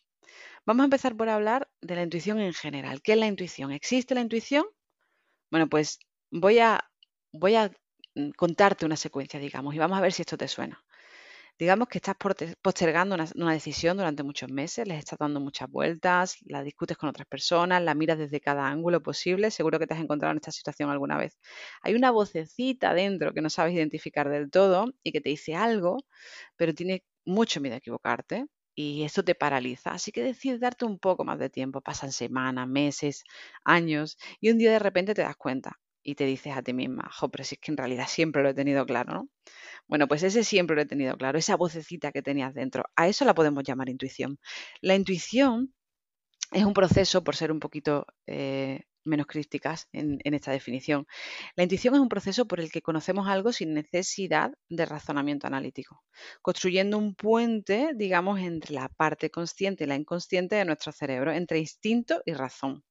Vamos 0.66 0.84
a 0.84 0.86
empezar 0.86 1.16
por 1.18 1.30
hablar 1.30 1.70
de 1.82 1.96
la 1.96 2.04
intuición 2.04 2.40
en 2.40 2.54
general. 2.54 3.02
¿Qué 3.02 3.14
es 3.14 3.20
la 3.20 3.28
intuición? 3.28 3.72
¿Existe 3.72 4.16
la 4.16 4.22
intuición? 4.22 4.66
Bueno, 5.52 5.70
pues 5.70 6.00
voy 6.32 6.60
a, 6.60 6.90
voy 7.32 7.56
a 7.56 7.72
mm, 8.16 8.32
contarte 8.32 8.86
una 8.86 8.98
secuencia, 8.98 9.40
digamos, 9.40 9.76
y 9.76 9.80
vamos 9.80 9.98
a 9.98 10.02
ver 10.02 10.14
si 10.14 10.22
esto 10.24 10.38
te 10.38 10.48
suena. 10.48 10.84
Digamos 11.58 11.88
que 11.88 12.00
estás 12.00 12.18
postergando 12.62 13.16
una, 13.16 13.54
decisión 13.54 13.96
durante 13.96 14.24
muchos 14.24 14.52
meses, 14.52 14.86
les 14.86 15.00
estás 15.00 15.18
dando 15.18 15.40
muchas 15.40 15.70
vueltas, 15.70 16.36
la 16.46 16.62
discutes 16.64 16.98
con 16.98 17.08
otras 17.08 17.28
personas, 17.28 17.82
la 17.82 17.96
miras 17.96 18.18
desde 18.18 18.42
cada 18.42 18.68
ángulo 18.68 19.02
posible, 19.02 19.52
seguro 19.52 19.80
que 19.80 19.88
te 19.88 19.94
has 19.94 20.02
encontrado 20.02 20.32
en 20.34 20.38
esta 20.38 20.52
situación 20.52 20.90
alguna 20.90 21.18
vez. 21.18 21.38
Hay 21.82 21.96
una 21.96 22.12
vocecita 22.12 22.94
dentro 22.94 23.34
que 23.34 23.42
no 23.42 23.50
sabes 23.50 23.74
identificar 23.74 24.30
del 24.30 24.52
todo 24.52 24.92
y 25.02 25.14
que 25.14 25.22
te 25.22 25.30
dice 25.30 25.56
algo, 25.56 25.98
pero 26.58 26.74
tiene 26.74 27.06
mucho 27.26 27.62
miedo 27.62 27.76
a 27.76 27.78
equivocarte 27.80 28.48
y 28.76 29.04
eso 29.04 29.24
te 29.24 29.36
paraliza. 29.36 29.92
Así 29.94 30.12
que 30.12 30.24
decides 30.24 30.60
darte 30.60 30.86
un 30.86 31.00
poco 31.00 31.24
más 31.24 31.40
de 31.40 31.50
tiempo. 31.50 31.82
Pasan 31.82 32.12
semanas, 32.12 32.68
meses, 32.68 33.24
años 33.64 34.18
y 34.42 34.52
un 34.52 34.58
día 34.58 34.72
de 34.72 34.80
repente 34.80 35.14
te 35.14 35.22
das 35.22 35.38
cuenta 35.38 35.80
y 36.06 36.16
te 36.16 36.26
dices 36.26 36.56
a 36.56 36.62
ti 36.62 36.74
misma, 36.74 37.10
jo, 37.12 37.30
pero 37.30 37.44
si 37.44 37.56
es 37.56 37.62
que 37.62 37.72
en 37.72 37.78
realidad 37.78 38.06
siempre 38.08 38.44
lo 38.44 38.50
he 38.50 38.54
tenido 38.54 38.86
claro, 38.86 39.14
¿no? 39.14 39.30
Bueno, 39.88 40.08
pues 40.08 40.24
ese 40.24 40.44
siempre 40.44 40.76
lo 40.76 40.84
he 40.84 40.86
tenido 40.86 41.18
claro, 41.18 41.38
esa 41.40 41.58
vocecita 41.58 42.12
que 42.12 42.22
tenías 42.22 42.54
dentro. 42.54 42.86
A 42.96 43.08
eso 43.08 43.26
la 43.26 43.34
podemos 43.34 43.64
llamar 43.64 43.90
intuición. 43.90 44.40
La 44.82 44.96
intuición 44.96 45.74
es 46.52 46.64
un 46.64 46.74
proceso, 46.74 47.24
por 47.24 47.36
ser 47.36 47.52
un 47.52 47.60
poquito 47.60 48.06
eh, 48.28 48.84
menos 49.04 49.28
críticas 49.28 49.88
en, 49.94 50.20
esta 50.24 50.52
definición. 50.52 51.08
La 51.56 51.64
intuición 51.64 51.96
es 51.96 52.02
un 52.02 52.10
proceso 52.10 52.48
por 52.48 52.60
el 52.60 52.72
que 52.72 52.82
conocemos 52.82 53.28
algo 53.28 53.52
sin 53.52 53.74
necesidad 53.74 54.52
de 54.70 54.86
razonamiento 54.86 55.48
analítico, 55.48 56.04
construyendo 56.42 56.98
un 56.98 57.16
puente, 57.16 57.92
digamos, 57.96 58.40
entre 58.40 58.74
la 58.76 58.90
parte 58.90 59.32
consciente 59.32 59.86
y 59.86 59.88
la 59.88 59.96
inconsciente 59.96 60.56
de 60.56 60.66
nuestro 60.66 60.92
cerebro, 60.92 61.32
entre 61.32 61.60
instinto 61.60 62.22
y 62.26 62.34
razón. 62.34 62.84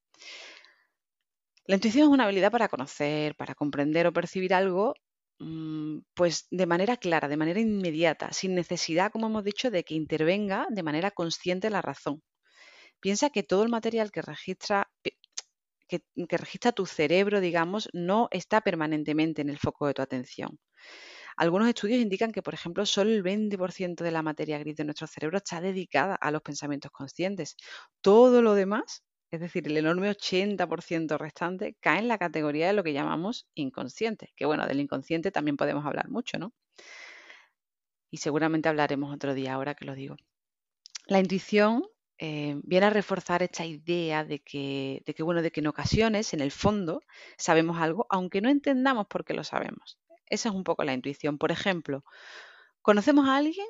La 1.67 1.75
intuición 1.75 2.03
es 2.07 2.13
una 2.13 2.25
habilidad 2.25 2.51
para 2.51 2.67
conocer, 2.69 3.35
para 3.35 3.55
comprender 3.55 4.07
o 4.07 4.13
percibir 4.13 4.53
algo, 4.53 4.93
mm, 5.39 5.99
pues 6.13 6.47
de 6.51 6.65
manera 6.67 6.97
clara, 6.97 7.27
de 7.27 7.37
manera 7.37 7.59
inmediata, 7.59 8.31
sin 8.33 8.55
necesidad, 8.55 9.11
como 9.11 9.27
hemos 9.27 9.43
dicho, 9.43 9.71
de 9.71 9.83
que 9.83 9.95
intervenga 9.95 10.67
de 10.69 10.83
manera 10.83 11.11
consciente 11.11 11.69
la 11.69 11.81
razón. 11.81 12.21
Piensa 13.01 13.29
que 13.31 13.43
todo 13.43 13.63
el 13.63 13.69
material 13.69 14.11
que 14.11 14.21
registra, 14.23 14.89
que, 15.87 16.01
registra 16.37 16.71
tu 16.71 16.85
cerebro, 16.85 17.39
digamos, 17.41 17.89
no 17.93 18.27
está 18.31 18.61
permanentemente 18.61 19.41
en 19.41 19.49
el 19.49 19.57
foco 19.59 19.87
de 19.87 19.93
tu 19.93 20.01
atención. 20.01 20.59
Algunos 21.37 21.67
estudios 21.69 22.01
indican 22.01 22.31
que, 22.31 22.41
por 22.43 22.53
ejemplo, 22.53 22.85
solo 22.85 23.11
el 23.11 23.23
20% 23.23 24.03
de 24.03 24.11
la 24.11 24.23
materia 24.23 24.59
gris 24.59 24.75
de 24.77 24.85
nuestro 24.85 25.07
cerebro 25.07 25.37
está 25.37 25.61
dedicada 25.61 26.15
a 26.15 26.31
los 26.31 26.41
pensamientos 26.41 26.91
conscientes. 26.91 27.55
Todo 28.01 28.41
lo 28.41 28.55
demás, 28.55 29.03
es 29.35 29.41
decir, 29.41 29.67
el 29.67 29.77
enorme 29.77 30.09
80% 30.09 31.17
restante, 31.17 31.75
cae 31.79 31.99
en 31.99 32.07
la 32.07 32.17
categoría 32.17 32.67
de 32.67 32.73
lo 32.73 32.83
que 32.83 32.93
llamamos 32.93 33.47
inconsciente. 33.53 34.33
Que 34.35 34.45
bueno, 34.45 34.65
del 34.65 34.79
inconsciente 34.79 35.31
también 35.31 35.57
podemos 35.57 35.85
hablar 35.85 36.09
mucho, 36.09 36.39
¿no? 36.39 36.53
Y 38.09 38.17
seguramente 38.17 38.69
hablaremos 38.69 39.13
otro 39.13 39.33
día 39.33 39.53
ahora 39.53 39.75
que 39.75 39.85
lo 39.85 39.93
digo. 39.93 40.15
La 41.07 41.19
intuición 41.19 41.83
eh, 42.17 42.55
viene 42.63 42.85
a 42.85 42.89
reforzar 42.89 43.43
esta 43.43 43.65
idea 43.65 44.23
de 44.23 44.39
que, 44.39 45.03
de 45.05 45.13
que, 45.13 45.23
bueno, 45.23 45.41
de 45.41 45.51
que 45.51 45.59
en 45.59 45.67
ocasiones, 45.67 46.33
en 46.33 46.39
el 46.39 46.51
fondo, 46.51 47.01
sabemos 47.37 47.77
algo, 47.79 48.07
aunque 48.09 48.41
no 48.41 48.49
entendamos 48.49 49.07
por 49.07 49.25
qué 49.25 49.33
lo 49.33 49.43
sabemos. 49.43 49.99
Esa 50.27 50.49
es 50.49 50.55
un 50.55 50.63
poco 50.63 50.83
la 50.83 50.93
intuición. 50.93 51.37
Por 51.37 51.51
ejemplo, 51.51 52.03
conocemos 52.81 53.27
a 53.27 53.35
alguien, 53.37 53.67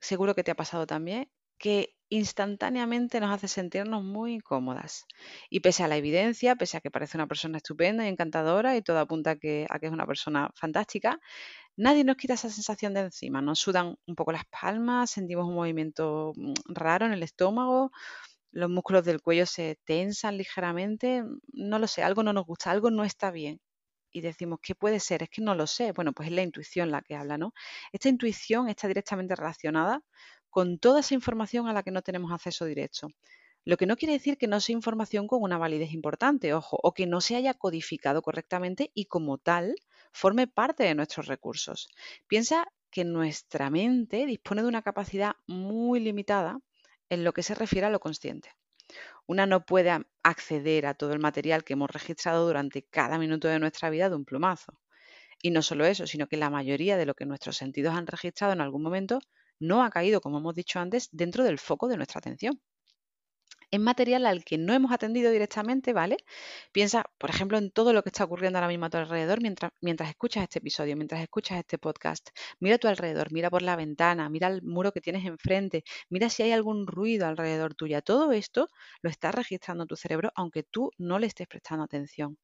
seguro 0.00 0.34
que 0.34 0.44
te 0.44 0.50
ha 0.50 0.54
pasado 0.54 0.86
también, 0.86 1.30
que 1.58 1.94
instantáneamente 2.10 3.20
nos 3.20 3.30
hace 3.32 3.48
sentirnos 3.48 4.02
muy 4.02 4.34
incómodas. 4.34 5.06
Y 5.50 5.60
pese 5.60 5.84
a 5.84 5.88
la 5.88 5.96
evidencia, 5.96 6.56
pese 6.56 6.78
a 6.78 6.80
que 6.80 6.90
parece 6.90 7.18
una 7.18 7.26
persona 7.26 7.58
estupenda 7.58 8.06
y 8.06 8.08
encantadora 8.08 8.76
y 8.76 8.82
todo 8.82 8.98
apunta 8.98 9.32
a 9.32 9.36
que, 9.36 9.66
es 9.82 9.90
una 9.90 10.06
persona 10.06 10.50
fantástica, 10.54 11.20
Nadie 11.76 12.02
nos 12.02 12.16
quita 12.16 12.34
esa 12.34 12.50
sensación 12.50 12.92
de 12.92 13.00
encima. 13.02 13.40
Nos 13.40 13.60
sudan 13.60 13.96
un 14.06 14.14
poco 14.16 14.32
las 14.32 14.44
palmas, 14.46 15.12
sentimos 15.12 15.46
un 15.46 15.54
movimiento 15.54 16.32
mm, 16.36 16.54
raro 16.74 17.06
en 17.06 17.12
el 17.12 17.22
estómago, 17.22 17.92
los 18.50 18.70
músculos 18.70 19.04
del 19.04 19.22
cuello 19.22 19.46
se 19.46 19.78
tensan 19.84 20.36
ligeramente. 20.38 21.22
No 21.52 21.78
lo 21.78 21.86
sé, 21.86 22.02
algo 22.02 22.22
no 22.22 22.32
nos 22.32 22.46
gusta, 22.46 22.70
algo 22.70 22.90
no 22.90 23.04
está 23.04 23.30
bien. 23.30 23.60
Y 24.10 24.22
decimos, 24.22 24.58
¿qué 24.62 24.74
puede 24.74 25.00
ser? 25.00 25.22
Es 25.22 25.30
que 25.30 25.42
no 25.42 25.54
lo 25.54 25.66
sé. 25.66 25.92
Bueno, 25.92 26.12
pues 26.12 26.28
es 26.30 26.34
la 26.34 26.42
intuición 26.42 26.90
la 26.90 27.02
que 27.02 27.14
habla, 27.14 27.38
¿no? 27.38 27.52
Esta 27.92 28.08
intuición 28.08 28.68
está 28.68 28.88
directamente 28.88 29.36
relacionada 29.36 30.02
con 30.50 30.78
toda 30.78 31.00
esa 31.00 31.14
información 31.14 31.68
a 31.68 31.72
la 31.72 31.82
que 31.82 31.90
no 31.90 32.02
tenemos 32.02 32.32
acceso 32.32 32.64
directo. 32.64 33.08
Lo 33.64 33.76
que 33.76 33.86
no 33.86 33.96
quiere 33.96 34.14
decir 34.14 34.38
que 34.38 34.46
no 34.46 34.60
sea 34.60 34.74
información 34.74 35.26
con 35.26 35.42
una 35.42 35.58
validez 35.58 35.92
importante, 35.92 36.54
ojo, 36.54 36.78
o 36.82 36.94
que 36.94 37.06
no 37.06 37.20
se 37.20 37.36
haya 37.36 37.54
codificado 37.54 38.22
correctamente 38.22 38.90
y 38.94 39.06
como 39.06 39.38
tal 39.38 39.74
forme 40.12 40.46
parte 40.46 40.84
de 40.84 40.94
nuestros 40.94 41.26
recursos. 41.26 41.88
Piensa 42.26 42.66
que 42.90 43.04
nuestra 43.04 43.68
mente 43.68 44.24
dispone 44.26 44.62
de 44.62 44.68
una 44.68 44.82
capacidad 44.82 45.36
muy 45.46 46.00
limitada 46.00 46.60
en 47.10 47.24
lo 47.24 47.32
que 47.32 47.42
se 47.42 47.54
refiere 47.54 47.86
a 47.86 47.90
lo 47.90 48.00
consciente. 48.00 48.50
Una 49.26 49.44
no 49.44 49.66
puede 49.66 50.06
acceder 50.22 50.86
a 50.86 50.94
todo 50.94 51.12
el 51.12 51.18
material 51.18 51.62
que 51.62 51.74
hemos 51.74 51.90
registrado 51.90 52.46
durante 52.46 52.84
cada 52.84 53.18
minuto 53.18 53.48
de 53.48 53.58
nuestra 53.58 53.90
vida 53.90 54.08
de 54.08 54.16
un 54.16 54.24
plumazo. 54.24 54.80
Y 55.42 55.50
no 55.50 55.60
solo 55.60 55.84
eso, 55.84 56.06
sino 56.06 56.26
que 56.26 56.38
la 56.38 56.50
mayoría 56.50 56.96
de 56.96 57.04
lo 57.04 57.14
que 57.14 57.26
nuestros 57.26 57.56
sentidos 57.56 57.94
han 57.94 58.06
registrado 58.06 58.54
en 58.54 58.62
algún 58.62 58.82
momento 58.82 59.20
no 59.60 59.82
ha 59.84 59.90
caído, 59.90 60.20
como 60.20 60.38
hemos 60.38 60.54
dicho 60.54 60.80
antes, 60.80 61.08
dentro 61.12 61.44
del 61.44 61.58
foco 61.58 61.88
de 61.88 61.96
nuestra 61.96 62.18
atención 62.18 62.60
es 63.70 63.80
material 63.80 64.26
al 64.26 64.44
que 64.44 64.58
no 64.58 64.72
hemos 64.74 64.92
atendido 64.92 65.30
directamente, 65.30 65.92
¿vale? 65.92 66.16
Piensa, 66.72 67.04
por 67.18 67.30
ejemplo, 67.30 67.58
en 67.58 67.70
todo 67.70 67.92
lo 67.92 68.02
que 68.02 68.08
está 68.10 68.24
ocurriendo 68.24 68.58
ahora 68.58 68.68
mismo 68.68 68.86
a 68.86 68.90
tu 68.90 68.96
alrededor 68.98 69.40
mientras, 69.42 69.72
mientras 69.80 70.08
escuchas 70.10 70.44
este 70.44 70.58
episodio, 70.60 70.96
mientras 70.96 71.20
escuchas 71.22 71.58
este 71.58 71.78
podcast. 71.78 72.28
Mira 72.60 72.76
a 72.76 72.78
tu 72.78 72.88
alrededor, 72.88 73.32
mira 73.32 73.50
por 73.50 73.62
la 73.62 73.76
ventana, 73.76 74.28
mira 74.28 74.48
el 74.48 74.62
muro 74.62 74.92
que 74.92 75.00
tienes 75.00 75.24
enfrente, 75.26 75.84
mira 76.08 76.30
si 76.30 76.42
hay 76.42 76.52
algún 76.52 76.86
ruido 76.86 77.26
alrededor 77.26 77.74
tuya. 77.74 78.00
Todo 78.02 78.32
esto 78.32 78.68
lo 79.02 79.10
está 79.10 79.32
registrando 79.32 79.86
tu 79.86 79.96
cerebro, 79.96 80.30
aunque 80.34 80.62
tú 80.62 80.90
no 80.98 81.18
le 81.18 81.26
estés 81.26 81.46
prestando 81.46 81.84
atención. 81.84 82.38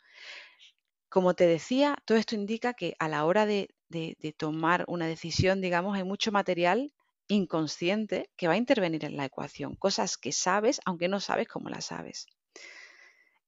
Como 1.09 1.33
te 1.35 1.47
decía, 1.47 1.97
todo 2.05 2.19
esto 2.19 2.35
indica 2.35 2.75
que 2.75 2.95
a 2.99 3.09
la 3.09 3.25
hora 3.25 3.47
de, 3.47 3.69
de 3.89 4.35
tomar 4.37 4.85
una 4.89 5.07
decisión, 5.07 5.61
digamos, 5.63 5.97
hay 5.97 6.05
mucho 6.05 6.31
material 6.33 6.93
inconsciente 7.29 8.31
que 8.37 8.49
va 8.49 8.55
a 8.55 8.59
intervenir 8.59 9.05
en 9.05 9.17
la 9.17 9.25
ecuación, 9.25 9.77
cosas 9.77 10.17
que 10.19 10.33
sabes 10.33 10.81
aunque 10.85 11.09
no 11.09 11.21
sabes 11.21 11.49
cómo 11.49 11.69
las 11.69 11.87
sabes. 11.87 12.27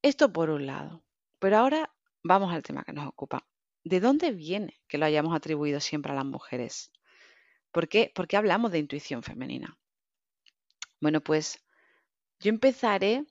Esto 0.02 0.33
por 0.33 0.50
un 0.50 0.66
lado. 0.66 1.02
Pero 1.38 1.59
ahora 1.59 1.92
vamos 2.23 2.52
al 2.52 2.62
tema 2.62 2.85
que 2.85 2.92
nos 2.92 3.06
ocupa. 3.06 3.47
¿De 3.85 4.00
dónde 4.00 4.33
viene 4.33 4.80
que 4.88 4.99
lo 4.99 5.04
hayamos 5.06 5.35
atribuido 5.35 5.80
siempre 5.80 6.12
a 6.12 6.14
las 6.14 6.25
mujeres? 6.25 6.90
¿Por 7.73 7.88
qué, 7.88 8.11
¿Por 8.14 8.26
qué 8.26 8.37
hablamos 8.37 8.73
de 8.73 8.78
intuición 8.78 9.23
femenina? 9.23 9.78
Bueno, 11.00 11.21
pues 11.21 11.62
yo 12.40 12.49
empezaré 12.49 13.25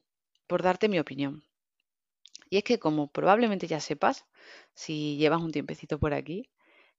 por 0.48 0.62
darte 0.62 0.88
mi 0.88 1.00
opinión. 1.00 1.44
Y 2.50 2.58
es 2.58 2.64
que 2.64 2.80
como 2.80 3.12
probablemente 3.12 3.68
ya 3.68 3.80
sepas, 3.80 4.26
si 4.74 5.18
llevas 5.18 5.42
un 5.42 5.52
tiempecito 5.52 6.00
por 6.00 6.14
aquí, 6.14 6.52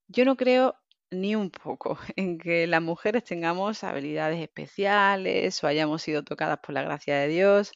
yo 0.08 0.24
no 0.24 0.36
creo 0.36 0.76
ni 1.10 1.36
un 1.36 1.50
poco 1.50 1.98
en 2.16 2.38
que 2.38 2.66
las 2.66 2.82
mujeres 2.82 3.24
tengamos 3.24 3.84
habilidades 3.84 4.40
especiales 4.42 5.62
o 5.62 5.66
hayamos 5.66 6.02
sido 6.02 6.24
tocadas 6.24 6.58
por 6.58 6.74
la 6.74 6.82
gracia 6.82 7.16
de 7.18 7.28
Dios. 7.28 7.72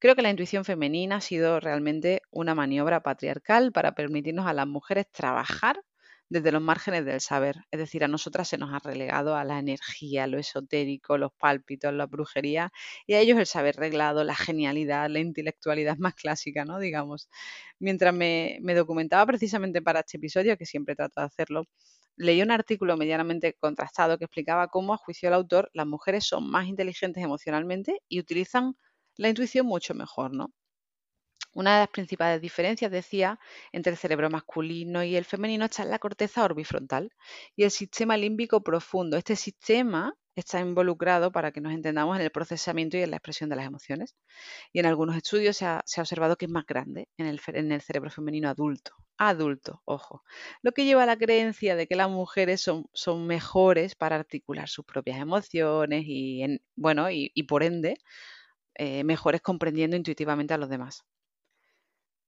Creo 0.00 0.16
que 0.16 0.22
la 0.22 0.30
intuición 0.30 0.64
femenina 0.64 1.16
ha 1.16 1.20
sido 1.20 1.60
realmente 1.60 2.22
una 2.30 2.54
maniobra 2.54 3.02
patriarcal 3.02 3.72
para 3.72 3.94
permitirnos 3.94 4.46
a 4.46 4.52
las 4.52 4.66
mujeres 4.66 5.10
trabajar 5.10 5.80
desde 6.28 6.50
los 6.50 6.62
márgenes 6.62 7.04
del 7.04 7.20
saber. 7.20 7.56
Es 7.70 7.78
decir, 7.78 8.04
a 8.04 8.08
nosotras 8.08 8.48
se 8.48 8.56
nos 8.58 8.72
ha 8.72 8.78
relegado 8.78 9.36
a 9.36 9.44
la 9.44 9.58
energía, 9.58 10.26
lo 10.26 10.38
esotérico, 10.38 11.18
los 11.18 11.32
pálpitos, 11.34 11.92
la 11.92 12.06
brujería, 12.06 12.72
y 13.06 13.14
a 13.14 13.20
ellos 13.20 13.38
el 13.38 13.46
saber 13.46 13.76
reglado, 13.76 14.24
la 14.24 14.34
genialidad, 14.34 15.10
la 15.10 15.18
intelectualidad 15.20 15.96
más 15.98 16.14
clásica, 16.14 16.64
¿no? 16.64 16.78
Digamos. 16.78 17.28
Mientras 17.78 18.14
me, 18.14 18.58
me 18.62 18.74
documentaba 18.74 19.26
precisamente 19.26 19.82
para 19.82 20.00
este 20.00 20.16
episodio, 20.16 20.56
que 20.56 20.64
siempre 20.66 20.94
trato 20.96 21.20
de 21.20 21.26
hacerlo, 21.26 21.64
leí 22.16 22.42
un 22.42 22.50
artículo 22.50 22.96
medianamente 22.96 23.54
contrastado 23.54 24.18
que 24.18 24.24
explicaba 24.26 24.68
cómo, 24.68 24.94
a 24.94 24.98
juicio 24.98 25.28
del 25.28 25.34
autor, 25.34 25.70
las 25.74 25.86
mujeres 25.86 26.26
son 26.26 26.50
más 26.50 26.66
inteligentes 26.66 27.22
emocionalmente 27.24 28.00
y 28.08 28.20
utilizan 28.20 28.74
la 29.16 29.28
intuición 29.28 29.66
mucho 29.66 29.94
mejor, 29.94 30.32
¿no? 30.34 30.52
Una 31.54 31.74
de 31.74 31.80
las 31.80 31.88
principales 31.88 32.40
diferencias, 32.42 32.90
decía, 32.90 33.38
entre 33.72 33.92
el 33.92 33.98
cerebro 33.98 34.28
masculino 34.30 35.02
y 35.04 35.16
el 35.16 35.24
femenino 35.24 35.64
está 35.66 35.82
en 35.82 35.90
la 35.90 35.98
corteza 35.98 36.44
orbifrontal 36.44 37.10
y 37.56 37.64
el 37.64 37.70
sistema 37.70 38.16
límbico 38.16 38.62
profundo. 38.62 39.16
Este 39.16 39.36
sistema 39.36 40.14
está 40.34 40.60
involucrado, 40.60 41.32
para 41.32 41.52
que 41.52 41.60
nos 41.60 41.72
entendamos, 41.72 42.16
en 42.16 42.22
el 42.22 42.30
procesamiento 42.30 42.96
y 42.96 43.02
en 43.02 43.10
la 43.10 43.16
expresión 43.16 43.50
de 43.50 43.56
las 43.56 43.66
emociones. 43.66 44.16
Y 44.72 44.80
en 44.80 44.86
algunos 44.86 45.16
estudios 45.16 45.56
se 45.56 45.66
ha, 45.66 45.82
observado 45.98 46.36
que 46.36 46.46
es 46.46 46.50
más 46.50 46.66
grande 46.66 47.08
en 47.16 47.26
el, 47.26 47.80
cerebro 47.82 48.10
femenino 48.10 48.48
adulto. 48.48 48.92
Adulto, 49.18 49.82
ojo. 49.84 50.24
Lo 50.62 50.72
que 50.72 50.84
lleva 50.84 51.04
a 51.04 51.06
la 51.06 51.16
creencia 51.16 51.76
de 51.76 51.86
que 51.86 51.96
las 51.96 52.10
mujeres 52.10 52.60
son, 52.60 52.86
son 52.92 53.26
mejores 53.26 53.94
para 53.94 54.16
articular 54.16 54.68
sus 54.68 54.84
propias 54.84 55.18
emociones 55.18 56.04
y, 56.06 56.42
en, 56.42 56.62
bueno, 56.76 57.10
y, 57.10 57.30
por 57.44 57.62
ende, 57.62 57.98
eh, 58.74 59.04
mejores 59.04 59.42
comprendiendo 59.42 59.96
intuitivamente 59.96 60.54
a 60.54 60.58
los 60.58 60.68
demás. 60.68 61.04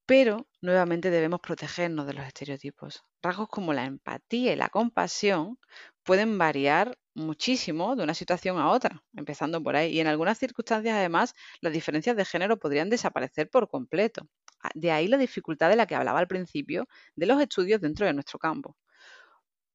Pero 0.06 0.46
nuevamente 0.61 1.11
debemos 1.11 1.40
protegernos 1.40 2.06
de 2.06 2.12
los 2.14 2.26
estereotipos. 2.26 3.02
Rasgos 3.23 3.49
como 3.49 3.73
la 3.73 3.87
empatía 3.87 4.52
y 4.52 4.56
la 4.56 4.68
compasión 4.68 5.58
pueden 6.02 6.37
variar 6.37 6.99
muchísimo 7.14 7.97
de 7.97 8.02
una 8.04 8.14
situación 8.14 8.59
a 8.59 8.71
otra, 8.71 9.02
empezando 9.14 9.62
por 9.62 9.76
ahí. 9.76 9.92
Y 9.92 10.00
en 10.00 10.06
algunas 10.06 10.38
circunstancias, 10.38 10.97
además, 10.97 11.35
las 11.61 11.73
diferencias 11.73 12.16
de 12.16 12.25
género 12.25 12.59
podrían 12.59 12.90
desaparecer 12.90 13.49
por 13.50 13.68
completo. 13.68 14.28
Ah, 14.62 14.71
de 14.75 14.90
ahí 14.92 15.09
la 15.09 15.16
dificultad 15.18 15.68
de 15.71 15.76
la 15.76 15.87
que 15.87 15.94
hablaba 15.94 16.18
al 16.21 16.28
principio 16.28 16.87
de 17.16 17.26
los 17.26 17.40
estudios 17.40 17.80
dentro 17.80 18.06
de 18.06 18.12
nuestro 18.14 18.38
campo. 18.38 18.76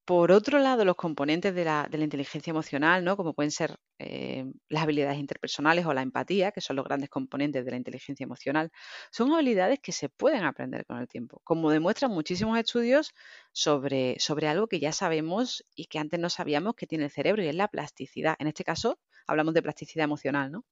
Por 0.09 0.31
otro 0.31 0.57
lado, 0.57 0.85
los 0.85 0.95
componentes 0.95 1.53
de 1.53 1.63
la, 1.65 1.87
inteligencia 1.91 2.49
emocional, 2.49 3.05
¿no? 3.05 3.15
como 3.15 3.35
pueden 3.35 3.51
ser 3.51 3.77
eh, 3.99 4.43
las 4.67 4.81
habilidades 4.81 5.19
interpersonales 5.19 5.85
o 5.85 5.93
la 5.93 6.01
empatía, 6.01 6.51
que 6.51 6.61
son 6.61 6.77
los 6.77 6.85
grandes 6.85 7.11
componentes 7.11 7.63
de 7.63 7.69
la 7.69 7.77
inteligencia 7.77 8.23
emocional, 8.23 8.71
son 9.11 9.31
habilidades 9.31 9.79
que 9.79 9.91
se 9.91 10.09
pueden 10.09 10.45
aprender 10.45 10.83
con 10.87 10.97
el 10.97 11.07
tiempo, 11.07 11.41
como 11.43 11.69
demuestran 11.69 12.09
muchísimos 12.09 12.57
estudios 12.57 13.13
sobre, 13.51 14.17
algo 14.47 14.65
que 14.65 14.79
ya 14.79 14.93
sabemos 14.93 15.63
y 15.75 15.85
que 15.85 15.99
antes 15.99 16.19
no 16.19 16.31
sabíamos 16.31 16.73
que 16.73 16.87
tiene 16.87 17.03
el 17.03 17.11
cerebro, 17.11 17.43
y 17.43 17.47
es 17.47 17.55
la 17.55 17.67
plasticidad. 17.67 18.35
En 18.39 18.47
este 18.47 18.63
caso, 18.63 18.97
hablamos 19.27 19.53
de 19.53 19.61
plasticidad 19.61 20.05
emocional, 20.05 20.51
¿no? 20.51 20.65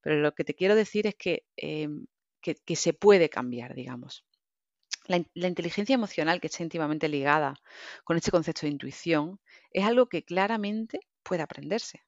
Pero 0.00 0.16
lo 0.22 0.32
que 0.34 0.44
te 0.44 0.54
quiero 0.54 0.74
decir 0.74 1.06
es 1.06 1.14
que, 1.14 1.44
que 2.40 2.76
se 2.76 2.94
puede 2.94 3.28
cambiar, 3.28 3.74
digamos. 3.74 4.24
La, 5.08 5.48
inteligencia 5.48 5.94
emocional, 5.94 6.40
que 6.40 6.46
está 6.46 6.62
íntimamente 6.62 7.08
ligada 7.08 7.54
con 8.04 8.16
este 8.16 8.30
concepto 8.30 8.62
de 8.62 8.72
intuición, 8.72 9.40
es 9.72 9.84
algo 9.84 10.08
que 10.08 10.22
claramente 10.24 11.00
puede 11.24 11.42
aprenderse. 11.42 12.04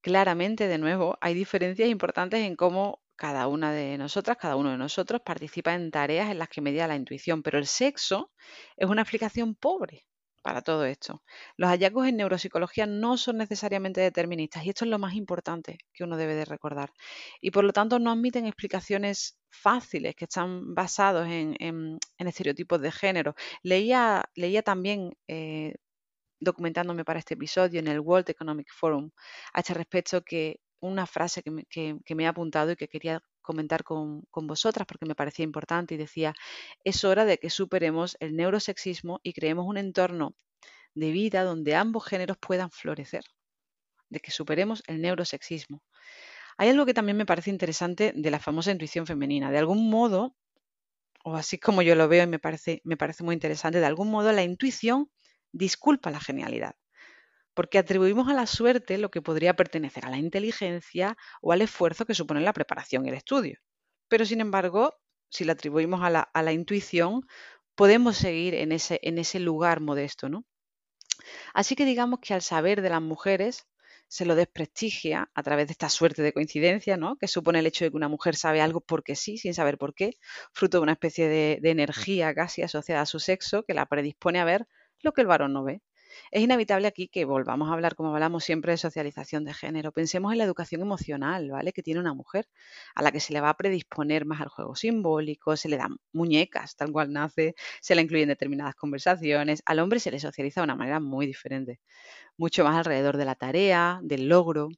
Claramente, 0.00 0.68
de 0.68 0.78
nuevo, 0.78 1.18
hay 1.20 1.34
diferencias 1.34 1.88
importantes 1.88 2.40
en 2.40 2.54
cómo 2.56 3.02
cada 3.16 3.48
una 3.48 3.72
de 3.72 3.98
nosotras, 3.98 4.36
cada 4.36 4.56
uno 4.56 4.70
de 4.70 4.78
nosotros 4.78 5.22
participa 5.24 5.74
en 5.74 5.90
tareas 5.90 6.30
en 6.30 6.38
las 6.38 6.48
que 6.48 6.60
media 6.60 6.86
la 6.86 6.96
intuición, 6.96 7.42
pero 7.42 7.58
el 7.58 7.66
sexo 7.66 8.30
es 8.76 8.88
una 8.88 9.02
explicación 9.02 9.54
pobre 9.54 10.06
para 10.42 10.62
todo 10.62 10.84
esto. 10.84 11.22
Los 11.56 11.70
hallazgos 11.70 12.06
en 12.08 12.16
neuropsicología 12.16 12.86
no 12.86 13.16
son 13.16 13.38
necesariamente 13.38 14.00
deterministas 14.00 14.64
y 14.64 14.70
esto 14.70 14.84
es 14.84 14.90
lo 14.90 14.98
más 14.98 15.14
importante 15.14 15.78
que 15.92 16.04
uno 16.04 16.16
debe 16.16 16.34
de 16.34 16.44
recordar. 16.44 16.92
Y 17.40 17.50
por 17.52 17.64
lo 17.64 17.72
tanto 17.72 17.98
no 17.98 18.10
admiten 18.10 18.46
explicaciones 18.46 19.38
fáciles 19.50 20.14
que 20.16 20.24
están 20.24 20.74
basados 20.74 21.26
en, 21.28 21.98
estereotipos 22.18 22.80
de 22.80 22.92
género. 22.92 23.34
Leía, 23.62 24.24
leía 24.34 24.62
también... 24.62 25.16
Eh, 25.28 25.74
documentándome 26.44 27.04
para 27.04 27.20
este 27.20 27.34
episodio 27.34 27.78
en 27.78 27.86
el 27.86 28.00
World 28.00 28.28
Economic 28.28 28.66
Forum 28.72 29.10
a 29.52 29.60
este 29.60 29.74
respecto 29.74 30.22
que 30.22 30.58
una 30.80 31.06
frase 31.06 31.40
que 31.40 31.52
me, 31.52 31.64
que 31.66 32.14
me 32.16 32.24
he 32.24 32.26
apuntado 32.26 32.72
y 32.72 32.76
que 32.76 32.88
quería 32.88 33.22
comentar 33.42 33.84
con, 33.84 34.26
vosotras 34.32 34.86
porque 34.86 35.06
me 35.06 35.14
parecía 35.14 35.44
importante 35.44 35.94
y 35.94 35.98
decía, 35.98 36.34
es 36.84 37.04
hora 37.04 37.24
de 37.24 37.38
que 37.38 37.50
superemos 37.50 38.16
el 38.20 38.36
neurosexismo 38.36 39.20
y 39.22 39.32
creemos 39.32 39.66
un 39.66 39.76
entorno 39.76 40.34
de 40.94 41.10
vida 41.10 41.44
donde 41.44 41.74
ambos 41.74 42.04
géneros 42.06 42.38
puedan 42.38 42.70
florecer, 42.70 43.24
de 44.08 44.20
que 44.20 44.30
superemos 44.30 44.82
el 44.86 45.00
neurosexismo. 45.00 45.82
Hay 46.58 46.68
algo 46.68 46.86
que 46.86 46.94
también 46.94 47.16
me 47.16 47.26
parece 47.26 47.50
interesante 47.50 48.12
de 48.14 48.30
la 48.30 48.38
famosa 48.38 48.70
intuición 48.70 49.06
femenina. 49.06 49.50
De 49.50 49.58
algún 49.58 49.90
modo, 49.90 50.36
o 51.24 51.34
así 51.36 51.58
como 51.58 51.82
yo 51.82 51.94
lo 51.94 52.08
veo 52.08 52.24
y 52.24 52.26
me 52.26 52.38
parece, 52.38 52.82
me 52.84 52.96
parece 52.96 53.24
muy 53.24 53.34
interesante, 53.34 53.80
de 53.80 53.86
algún 53.86 54.10
modo 54.10 54.32
la 54.32 54.42
intuición 54.42 55.10
disculpa 55.52 56.10
la 56.10 56.20
genialidad 56.20 56.74
porque 57.54 57.78
atribuimos 57.78 58.28
a 58.28 58.34
la 58.34 58.46
suerte 58.46 58.98
lo 58.98 59.10
que 59.10 59.22
podría 59.22 59.54
pertenecer 59.54 60.06
a 60.06 60.10
la 60.10 60.18
inteligencia 60.18 61.16
o 61.40 61.52
al 61.52 61.62
esfuerzo 61.62 62.06
que 62.06 62.14
supone 62.14 62.40
la 62.40 62.52
preparación 62.52 63.04
y 63.04 63.10
el 63.10 63.14
estudio. 63.14 63.58
Pero 64.08 64.24
sin 64.26 64.40
embargo, 64.40 64.94
si 65.28 65.44
la 65.44 65.52
atribuimos 65.52 66.02
a 66.02 66.10
la, 66.42 66.52
intuición, 66.52 67.26
podemos 67.74 68.16
seguir 68.16 68.54
en 68.54 68.72
ese, 68.72 69.00
en 69.02 69.18
ese 69.18 69.40
lugar 69.40 69.80
modesto, 69.80 70.28
¿no? 70.28 70.44
Así 71.54 71.76
que 71.76 71.84
digamos 71.84 72.20
que 72.20 72.34
al 72.34 72.42
saber 72.42 72.82
de 72.82 72.90
las 72.90 73.02
mujeres 73.02 73.66
se 74.08 74.26
lo 74.26 74.34
desprestigia 74.34 75.30
a 75.32 75.42
través 75.42 75.68
de 75.68 75.72
esta 75.72 75.88
suerte 75.88 76.20
de 76.20 76.34
coincidencia, 76.34 76.98
¿no? 76.98 77.16
que 77.16 77.28
supone 77.28 77.60
el 77.60 77.66
hecho 77.66 77.84
de 77.84 77.90
que 77.90 77.96
una 77.96 78.08
mujer 78.08 78.36
sabe 78.36 78.60
algo 78.60 78.80
porque 78.82 79.16
sí, 79.16 79.38
sin 79.38 79.54
saber 79.54 79.78
por 79.78 79.94
qué, 79.94 80.18
fruto 80.52 80.78
de 80.78 80.82
una 80.82 80.92
especie 80.92 81.28
de, 81.28 81.58
de 81.62 81.70
energía 81.70 82.34
casi 82.34 82.60
asociada 82.60 83.02
a 83.02 83.06
su 83.06 83.20
sexo 83.20 83.62
que 83.62 83.72
la 83.72 83.86
predispone 83.86 84.38
a 84.40 84.44
ver 84.44 84.66
lo 85.00 85.12
que 85.12 85.22
el 85.22 85.28
varón 85.28 85.54
no 85.54 85.64
ve. 85.64 85.80
Es 86.30 86.42
inevitable 86.42 86.86
aquí 86.88 87.08
que 87.08 87.24
volvamos 87.24 87.70
a 87.70 87.72
hablar, 87.74 87.94
como 87.94 88.12
hablamos 88.14 88.44
siempre, 88.44 88.72
de 88.72 88.78
socialización 88.78 89.44
de 89.44 89.54
género. 89.54 89.92
Pensemos 89.92 90.32
en 90.32 90.38
la 90.38 90.44
educación 90.44 90.80
emocional, 90.82 91.50
¿vale? 91.50 91.72
Que 91.72 91.82
tiene 91.82 92.00
una 92.00 92.14
mujer, 92.14 92.48
a 92.94 93.02
la 93.02 93.12
que 93.12 93.20
se 93.20 93.32
le 93.32 93.40
va 93.40 93.50
a 93.50 93.56
predisponer 93.56 94.24
más 94.26 94.40
al 94.40 94.48
juego 94.48 94.74
simbólico, 94.74 95.56
se 95.56 95.68
le 95.68 95.76
dan 95.76 95.96
muñecas, 96.12 96.76
tal 96.76 96.92
cual 96.92 97.12
nace, 97.12 97.54
se 97.80 97.94
le 97.94 98.02
incluyen 98.02 98.28
determinadas 98.28 98.74
conversaciones. 98.74 99.62
Al 99.66 99.78
hombre 99.80 100.00
se 100.00 100.10
le 100.10 100.20
socializa 100.20 100.60
de 100.60 100.64
una 100.64 100.76
manera 100.76 101.00
muy 101.00 101.26
diferente, 101.26 101.80
mucho 102.36 102.64
más 102.64 102.76
alrededor 102.76 103.16
de 103.16 103.24
la 103.24 103.34
tarea, 103.34 104.00
del 104.02 104.28
logro, 104.28 104.68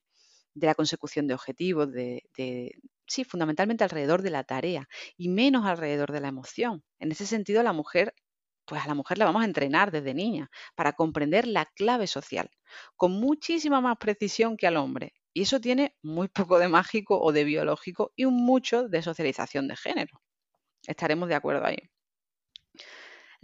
de 0.54 0.66
la 0.66 0.74
consecución 0.74 1.26
de 1.26 1.34
objetivos, 1.34 1.92
de, 1.92 2.24
de 2.36 2.72
sí, 3.06 3.24
fundamentalmente 3.24 3.84
alrededor 3.84 4.22
de 4.22 4.30
la 4.30 4.44
tarea 4.44 4.88
y 5.16 5.28
menos 5.28 5.66
alrededor 5.66 6.12
de 6.12 6.20
la 6.20 6.28
emoción. 6.28 6.84
En 6.98 7.12
ese 7.12 7.26
sentido, 7.26 7.62
la 7.62 7.72
mujer 7.72 8.14
pues 8.64 8.82
a 8.82 8.88
la 8.88 8.94
mujer 8.94 9.18
la 9.18 9.26
vamos 9.26 9.42
a 9.42 9.46
entrenar 9.46 9.90
desde 9.90 10.14
niña 10.14 10.50
para 10.74 10.92
comprender 10.92 11.46
la 11.46 11.66
clave 11.66 12.06
social, 12.06 12.50
con 12.96 13.12
muchísima 13.12 13.80
más 13.80 13.96
precisión 13.98 14.56
que 14.56 14.66
al 14.66 14.76
hombre. 14.76 15.14
Y 15.32 15.42
eso 15.42 15.60
tiene 15.60 15.96
muy 16.02 16.28
poco 16.48 16.58
de 16.58 16.68
mágico 16.68 17.20
o 17.20 17.32
de 17.32 17.44
biológico 17.44 18.12
y 18.16 18.26
mucho 18.26 18.88
de 18.88 19.02
socialización 19.02 19.68
de 19.68 19.76
género. 19.76 20.20
Estaremos 20.86 21.28
de 21.28 21.34
acuerdo 21.34 21.66
ahí. 21.66 21.78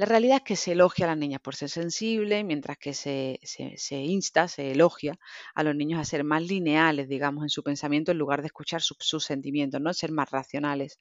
La 0.01 0.07
realidad 0.07 0.39
es 0.39 0.45
que 0.45 0.57
se 0.57 0.73
elogia 0.73 1.05
a 1.05 1.09
las 1.09 1.19
niñas 1.19 1.43
por 1.43 1.55
ser 1.55 1.69
sensibles, 1.69 2.43
mientras 2.43 2.79
que 2.79 2.95
se, 2.95 3.39
insta, 3.91 4.49
se 4.49 4.71
elogia 4.71 5.19
a 5.55 5.63
los 5.63 5.77
niños 5.77 6.01
a 6.01 6.07
ser 6.07 6.25
más 6.25 6.43
lineales, 6.43 7.07
digamos, 7.07 7.43
en 7.43 7.51
su 7.51 7.63
pensamiento 7.63 8.11
en 8.11 8.17
lugar 8.17 8.41
de 8.41 8.47
escuchar 8.47 8.81
sus 8.81 9.25
sentimientos, 9.25 9.79
¿no? 9.79 9.93
Ser 9.93 10.11
más 10.11 10.31
racionales. 10.31 10.99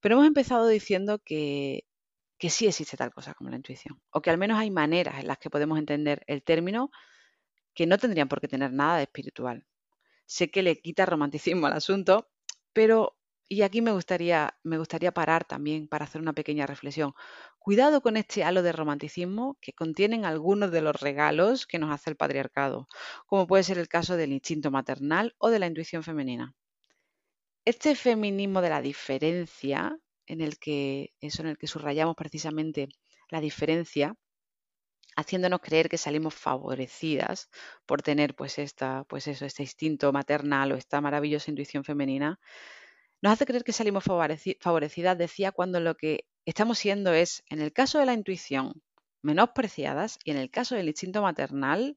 Pero 0.00 0.14
hemos 0.14 0.28
empezado 0.28 0.68
diciendo 0.68 1.18
que 1.24 1.82
que 2.38 2.50
sí 2.50 2.66
existe 2.66 2.96
tal 2.96 3.12
cosa 3.12 3.34
como 3.34 3.50
la 3.50 3.56
intuición, 3.56 4.00
o 4.10 4.22
que 4.22 4.30
al 4.30 4.38
menos 4.38 4.58
hay 4.58 4.70
maneras 4.70 5.18
en 5.20 5.26
las 5.26 5.38
que 5.38 5.50
podemos 5.50 5.78
entender 5.78 6.22
el 6.26 6.42
término 6.42 6.90
que 7.74 7.86
no 7.86 7.98
tendrían 7.98 8.28
por 8.28 8.40
qué 8.40 8.48
tener 8.48 8.72
nada 8.72 8.96
de 8.96 9.04
espiritual. 9.04 9.66
Sé 10.26 10.50
que 10.50 10.62
le 10.62 10.80
quita 10.80 11.06
romanticismo 11.06 11.66
al 11.66 11.74
asunto, 11.74 12.28
pero, 12.72 13.16
y 13.48 13.62
aquí 13.62 13.82
me 13.82 13.92
gustaría, 13.92 14.58
me 14.62 14.78
gustaría 14.78 15.12
parar 15.12 15.44
también 15.44 15.88
para 15.88 16.04
hacer 16.04 16.20
una 16.20 16.32
pequeña 16.32 16.66
reflexión. 16.66 17.12
Cuidado 17.58 18.00
con 18.02 18.16
este 18.16 18.44
halo 18.44 18.62
de 18.62 18.72
romanticismo 18.72 19.58
que 19.60 19.72
contienen 19.72 20.24
algunos 20.24 20.70
de 20.70 20.82
los 20.82 21.00
regalos 21.00 21.66
que 21.66 21.78
nos 21.78 21.90
hace 21.90 22.10
el 22.10 22.16
patriarcado, 22.16 22.88
como 23.26 23.46
puede 23.46 23.62
ser 23.64 23.78
el 23.78 23.88
caso 23.88 24.16
del 24.16 24.32
instinto 24.32 24.70
maternal 24.70 25.34
o 25.38 25.50
de 25.50 25.58
la 25.58 25.66
intuición 25.66 26.02
femenina. 26.02 26.54
Este 27.64 27.94
feminismo 27.94 28.60
de 28.60 28.70
la 28.70 28.82
diferencia 28.82 29.98
en 30.28 30.40
el 30.40 30.58
que, 30.58 31.12
eso 31.20 31.42
en 31.42 31.48
el 31.48 31.58
que 31.58 31.66
subrayamos 31.66 32.16
precisamente 32.16 32.88
la 33.30 33.40
diferencia, 33.40 34.14
haciéndonos 35.16 35.60
creer 35.60 35.88
que 35.88 35.98
salimos 35.98 36.34
favorecidas 36.34 37.50
por 37.86 38.02
tener 38.02 38.36
pues 38.36 38.58
esta, 38.58 39.04
pues 39.04 39.26
eso, 39.26 39.44
este 39.46 39.62
instinto 39.64 40.12
maternal 40.12 40.72
o 40.72 40.76
esta 40.76 41.00
maravillosa 41.00 41.50
intuición 41.50 41.82
femenina, 41.84 42.38
nos 43.20 43.32
hace 43.32 43.46
creer 43.46 43.64
que 43.64 43.72
salimos 43.72 44.04
favorecidas, 44.04 45.18
decía, 45.18 45.52
cuando 45.52 45.80
lo 45.80 45.96
que 45.96 46.26
estamos 46.44 46.78
siendo 46.78 47.12
es, 47.12 47.42
en 47.50 47.60
el 47.60 47.72
caso 47.72 47.98
de 47.98 48.06
la 48.06 48.14
intuición, 48.14 48.82
menospreciadas 49.22 50.18
y 50.24 50.30
en 50.30 50.36
el 50.36 50.50
caso 50.50 50.76
del 50.76 50.88
instinto 50.88 51.20
maternal, 51.22 51.96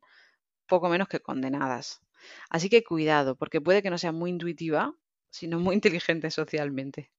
poco 0.67 0.89
menos 0.89 1.07
que 1.07 1.19
condenadas. 1.19 2.01
Así 2.49 2.69
que 2.69 2.83
cuidado, 2.83 3.35
porque 3.35 3.61
puede 3.61 3.83
que 3.83 3.91
no 3.91 3.97
sea 3.99 4.11
muy 4.11 4.31
intuitiva, 4.31 4.95
sino 5.29 5.59
muy 5.59 5.75
inteligente 5.81 6.31
socialmente. 6.31 7.11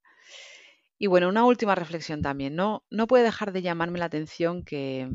Y 1.02 1.08
bueno, 1.08 1.28
una 1.28 1.44
última 1.44 1.74
reflexión 1.74 2.22
también. 2.22 2.54
No, 2.54 2.84
no 2.88 3.08
puede 3.08 3.24
dejar 3.24 3.50
de 3.50 3.60
llamarme 3.60 3.98
la 3.98 4.04
atención 4.04 4.64
que, 4.64 5.10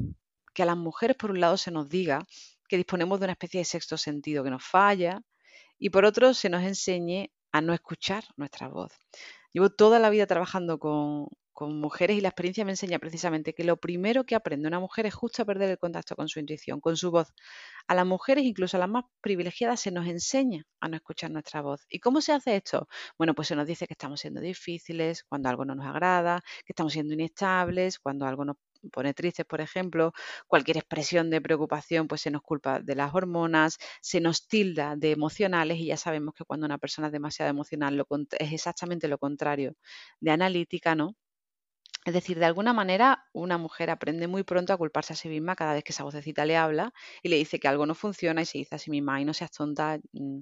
que 0.53 0.63
a 0.63 0.65
las 0.65 0.75
mujeres, 0.75 1.15
por 1.15 1.31
un 1.31 1.39
lado, 1.39 1.55
se 1.55 1.71
nos 1.71 1.87
diga 1.87 2.25
que 2.67 2.75
disponemos 2.75 3.21
de 3.21 3.27
una 3.27 3.31
especie 3.31 3.61
de 3.61 3.63
sexto 3.63 3.97
sentido 3.97 4.43
que 4.43 4.49
nos 4.49 4.65
falla 4.65 5.21
y 5.79 5.89
por 5.89 6.03
otro 6.03 6.33
se 6.33 6.49
nos 6.49 6.63
enseñe 6.63 7.31
a 7.53 7.61
no 7.61 7.73
escuchar 7.73 8.25
nuestra 8.35 8.67
voz. 8.67 8.91
Llevo 9.53 9.69
toda 9.69 9.97
la 9.97 10.09
vida 10.09 10.27
trabajando 10.27 10.77
con, 10.77 11.29
con 11.57 11.79
mujeres 11.79 12.15
y 12.17 12.21
la 12.21 12.29
experiencia 12.29 12.63
me 12.65 12.71
enseña 12.71 12.99
precisamente 12.99 13.53
que 13.55 13.63
lo 13.63 13.77
primero 13.77 14.25
que 14.25 14.35
aprende 14.35 14.67
una 14.67 14.79
mujer 14.79 15.07
es 15.07 15.15
justo 15.15 15.41
a 15.41 15.45
perder 15.45 15.71
el 15.71 15.79
contacto 15.79 16.15
con 16.15 16.29
su 16.29 16.39
intuición, 16.39 16.79
con 16.81 16.95
su 16.97 17.09
voz. 17.09 17.33
A 17.87 17.95
las 17.95 18.05
mujeres, 18.05 18.45
incluso 18.45 18.77
a 18.77 18.79
las 18.81 18.89
más 18.89 19.05
privilegiadas, 19.21 19.79
se 19.81 19.89
nos 19.91 20.05
enseña 20.07 20.63
a 20.79 20.87
no 20.87 20.95
escuchar 20.97 21.31
nuestra 21.31 21.61
voz. 21.61 21.85
¿Y 21.89 21.99
cómo 21.99 22.21
se 22.21 22.31
hace 22.33 22.55
esto? 22.57 22.87
Bueno, 23.17 23.33
pues 23.33 23.47
se 23.47 23.55
nos 23.55 23.65
dice 23.67 23.87
que 23.87 23.93
estamos 23.95 24.19
siendo 24.21 24.39
difíciles, 24.41 25.23
cuando 25.23 25.49
algo 25.49 25.65
no 25.65 25.73
nos 25.75 25.85
agrada, 25.87 26.41
que 26.65 26.73
estamos 26.73 26.93
siendo 26.93 27.13
inestables, 27.15 27.97
cuando 27.99 28.25
algo 28.27 28.45
nos 28.45 28.57
pone 28.91 29.13
tristes, 29.13 29.45
por 29.45 29.59
ejemplo, 29.61 30.13
cualquier 30.47 30.77
expresión 30.77 31.29
de 31.31 31.41
preocupación, 31.41 32.07
pues 32.07 32.21
se 32.21 32.31
nos 32.31 32.41
culpa 32.43 32.79
de 32.81 32.95
las 32.95 33.13
hormonas, 33.15 33.77
se 34.01 34.21
nos 34.21 34.47
tilda 34.47 34.95
de 34.95 35.11
emocionales 35.11 35.77
y 35.79 35.87
ya 35.87 35.97
sabemos 35.97 36.33
que 36.35 36.45
cuando 36.45 36.65
una 36.67 36.77
persona 36.77 37.07
es 37.07 37.13
demasiado 37.13 37.49
emocional 37.49 38.05
es 38.39 38.53
exactamente 38.53 39.07
lo 39.07 39.17
contrario 39.17 39.73
de 40.19 40.31
analítica, 40.31 40.95
¿no? 40.95 41.15
Es 42.07 42.13
decir, 42.13 42.39
de 42.39 42.45
alguna 42.45 42.71
manera 42.71 43.25
una 43.33 43.57
mujer 43.57 43.89
aprende 43.89 44.27
muy 44.27 44.43
pronto 44.43 44.71
a 44.71 44.77
culparse 44.77 45.11
a 45.11 45.15
sí 45.17 45.27
misma 45.27 45.57
cada 45.57 45.73
vez 45.73 45.83
que 45.83 45.91
esa 45.91 46.05
vocecita 46.05 46.45
le 46.45 46.55
habla 46.55 46.93
y 47.21 47.27
le 47.27 47.35
dice 47.35 47.59
que 47.59 47.67
algo 47.67 47.85
no 47.85 47.95
funciona 47.95 48.41
y 48.41 48.45
se 48.45 48.59
dice 48.59 48.75
a 48.75 48.77
sí 48.79 48.89
misma, 48.91 49.19
y 49.19 49.25
no 49.25 49.33
seas 49.33 49.51
tonta, 49.51 49.99
mm, 50.13 50.39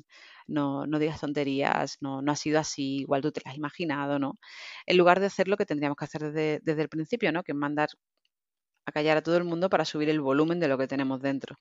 no, 0.47 0.86
no 0.86 0.99
digas 0.99 1.19
tonterías, 1.21 1.97
no, 2.01 2.21
no 2.21 2.32
ha 2.32 2.36
sido 2.36 2.60
así, 2.60 2.97
igual 2.97 3.23
tú 3.23 3.32
te 3.32 3.41
lo 3.43 3.49
has 3.49 3.58
imaginado, 3.58 4.19
¿no? 4.19 4.38
En 4.86 4.97
lugar 4.97 5.19
de 5.19 5.25
hacer 5.25 5.47
lo 5.47 5.58
que 5.58 5.65
tendríamos 5.65 5.97
que 5.97 6.06
hacer 6.06 6.21
desde, 6.32 6.60
desde 6.63 6.84
el 6.84 6.89
principio, 6.89 7.32
¿no? 7.32 7.41
Que 7.43 7.54
es 7.54 7.58
mandar 7.58 7.89
a 8.86 8.91
callar 8.91 9.17
a 9.17 9.23
todo 9.23 9.38
el 9.38 9.43
mundo 9.43 9.69
para 9.69 9.86
subir 9.86 10.10
el 10.10 10.21
volumen 10.21 10.60
de 10.60 10.67
lo 10.67 10.78
que 10.78 10.88
tenemos 10.88 11.21
dentro. 11.21 11.58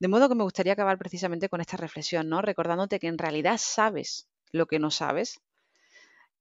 De 0.00 0.08
modo 0.08 0.28
que 0.28 0.34
me 0.34 0.44
gustaría 0.44 0.74
acabar 0.74 0.98
precisamente 0.98 1.48
con 1.48 1.60
esta 1.60 1.76
reflexión, 1.76 2.28
¿no? 2.28 2.42
Recordándote 2.42 2.98
que 3.00 3.08
en 3.08 3.18
realidad 3.18 3.58
sabes 3.60 4.28
lo 4.52 4.66
que 4.66 4.78
no 4.80 4.90
sabes 4.90 5.40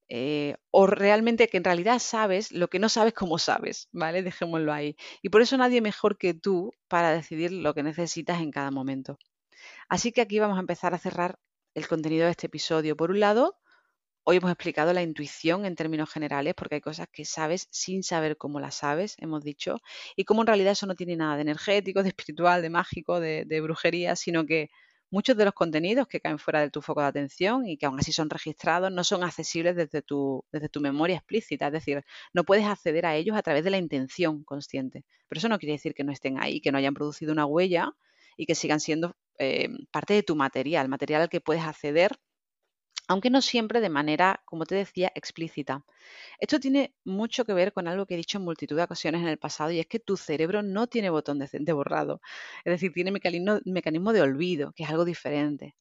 eh, 0.09 0.55
o 0.71 0.87
realmente 0.87 1.47
que 1.47 1.57
en 1.57 1.63
realidad 1.63 1.99
sabes 1.99 2.51
lo 2.51 2.69
que 2.69 2.79
no 2.79 2.89
sabes 2.89 3.13
como 3.13 3.39
sabes, 3.39 3.89
¿vale? 3.91 4.23
Dejémoslo 4.23 4.73
ahí. 4.73 4.95
Y 5.21 5.29
por 5.29 5.41
eso 5.41 5.57
nadie 5.57 5.81
mejor 5.81 6.17
que 6.17 6.33
tú 6.33 6.71
para 6.87 7.11
decidir 7.11 7.51
lo 7.51 7.73
que 7.73 7.83
necesitas 7.83 8.41
en 8.41 8.51
cada 8.51 8.71
momento. 8.71 9.17
Así 9.89 10.11
que 10.11 10.21
aquí 10.21 10.39
vamos 10.39 10.57
a 10.57 10.61
empezar 10.61 10.93
a 10.93 10.99
cerrar 10.99 11.39
el 11.73 11.87
contenido 11.87 12.25
de 12.25 12.31
este 12.31 12.47
episodio. 12.47 12.95
Por 12.95 13.11
un 13.11 13.19
lado, 13.19 13.57
hoy 14.23 14.37
hemos 14.37 14.51
explicado 14.51 14.93
la 14.93 15.03
intuición 15.03 15.65
en 15.65 15.75
términos 15.75 16.09
generales, 16.11 16.53
porque 16.55 16.75
hay 16.75 16.81
cosas 16.81 17.07
que 17.11 17.25
sabes 17.25 17.67
sin 17.71 18.03
saber 18.03 18.37
cómo 18.37 18.59
las 18.59 18.75
sabes, 18.75 19.15
hemos 19.19 19.43
dicho, 19.43 19.81
y 20.15 20.25
cómo 20.25 20.41
en 20.41 20.47
realidad 20.47 20.73
eso 20.73 20.87
no 20.87 20.95
tiene 20.95 21.15
nada 21.15 21.35
de 21.35 21.43
energético, 21.43 22.03
de 22.03 22.09
espiritual, 22.09 22.61
de 22.61 22.69
mágico, 22.69 23.19
de, 23.19 23.45
de 23.45 23.61
brujería, 23.61 24.15
sino 24.15 24.45
que 24.45 24.69
Muchos 25.11 25.37
de 25.37 25.45
los 25.45 25.53
contenidos 25.53 26.07
que 26.07 26.19
caen 26.19 26.39
fuera 26.39 26.61
de 26.61 26.69
tu 26.69 26.81
foco 26.81 27.01
de 27.01 27.07
atención 27.07 27.67
y 27.67 27.77
que 27.77 27.85
aún 27.85 27.99
así 27.99 28.11
son 28.11 28.29
registrados 28.29 28.91
no 28.91 29.03
son 29.03 29.23
accesibles 29.23 29.75
desde 29.75 30.01
tu, 30.01 30.43
desde 30.51 30.67
tu 30.69 30.81
memoria 30.81 31.17
explícita, 31.17 31.67
es 31.67 31.73
decir, 31.73 32.03
no 32.33 32.43
puedes 32.43 32.65
acceder 32.65 33.05
a 33.05 33.15
ellos 33.15 33.37
a 33.37 33.41
través 33.41 33.63
de 33.63 33.69
la 33.69 33.77
intención 33.77 34.43
consciente. 34.43 35.05
Pero 35.27 35.39
eso 35.39 35.49
no 35.49 35.59
quiere 35.59 35.73
decir 35.73 35.93
que 35.93 36.03
no 36.03 36.11
estén 36.11 36.39
ahí, 36.39 36.59
que 36.61 36.71
no 36.71 36.77
hayan 36.77 36.93
producido 36.93 37.31
una 37.31 37.45
huella 37.45 37.93
y 38.37 38.45
que 38.45 38.55
sigan 38.55 38.79
siendo 38.79 39.15
eh, 39.39 39.69
parte 39.91 40.13
de 40.13 40.23
tu 40.23 40.35
material, 40.35 40.89
material 40.89 41.23
al 41.23 41.29
que 41.29 41.41
puedes 41.41 41.63
acceder 41.63 42.17
aunque 43.07 43.29
no 43.29 43.41
siempre 43.41 43.81
de 43.81 43.89
manera, 43.89 44.41
como 44.45 44.65
te 44.65 44.75
decía, 44.75 45.11
explícita. 45.15 45.83
Esto 46.39 46.59
tiene 46.59 46.95
mucho 47.03 47.45
que 47.45 47.53
ver 47.53 47.73
con 47.73 47.87
algo 47.87 48.05
que 48.05 48.15
he 48.15 48.17
dicho 48.17 48.37
en 48.37 48.45
multitud 48.45 48.75
de 48.75 48.83
ocasiones 48.83 49.21
en 49.21 49.27
el 49.27 49.37
pasado 49.37 49.71
y 49.71 49.79
es 49.79 49.87
que 49.87 49.99
tu 49.99 50.17
cerebro 50.17 50.63
no 50.63 50.87
tiene 50.87 51.09
botón 51.09 51.39
de, 51.39 51.73
borrado, 51.73 52.21
es 52.63 52.71
decir, 52.73 52.93
tiene 52.93 53.11
mecanismo, 53.11 53.59
mecanismo 53.65 54.13
de 54.13 54.21
olvido, 54.21 54.73
que 54.73 54.83
es 54.83 54.89
algo 54.89 55.05
diferente, 55.05 55.75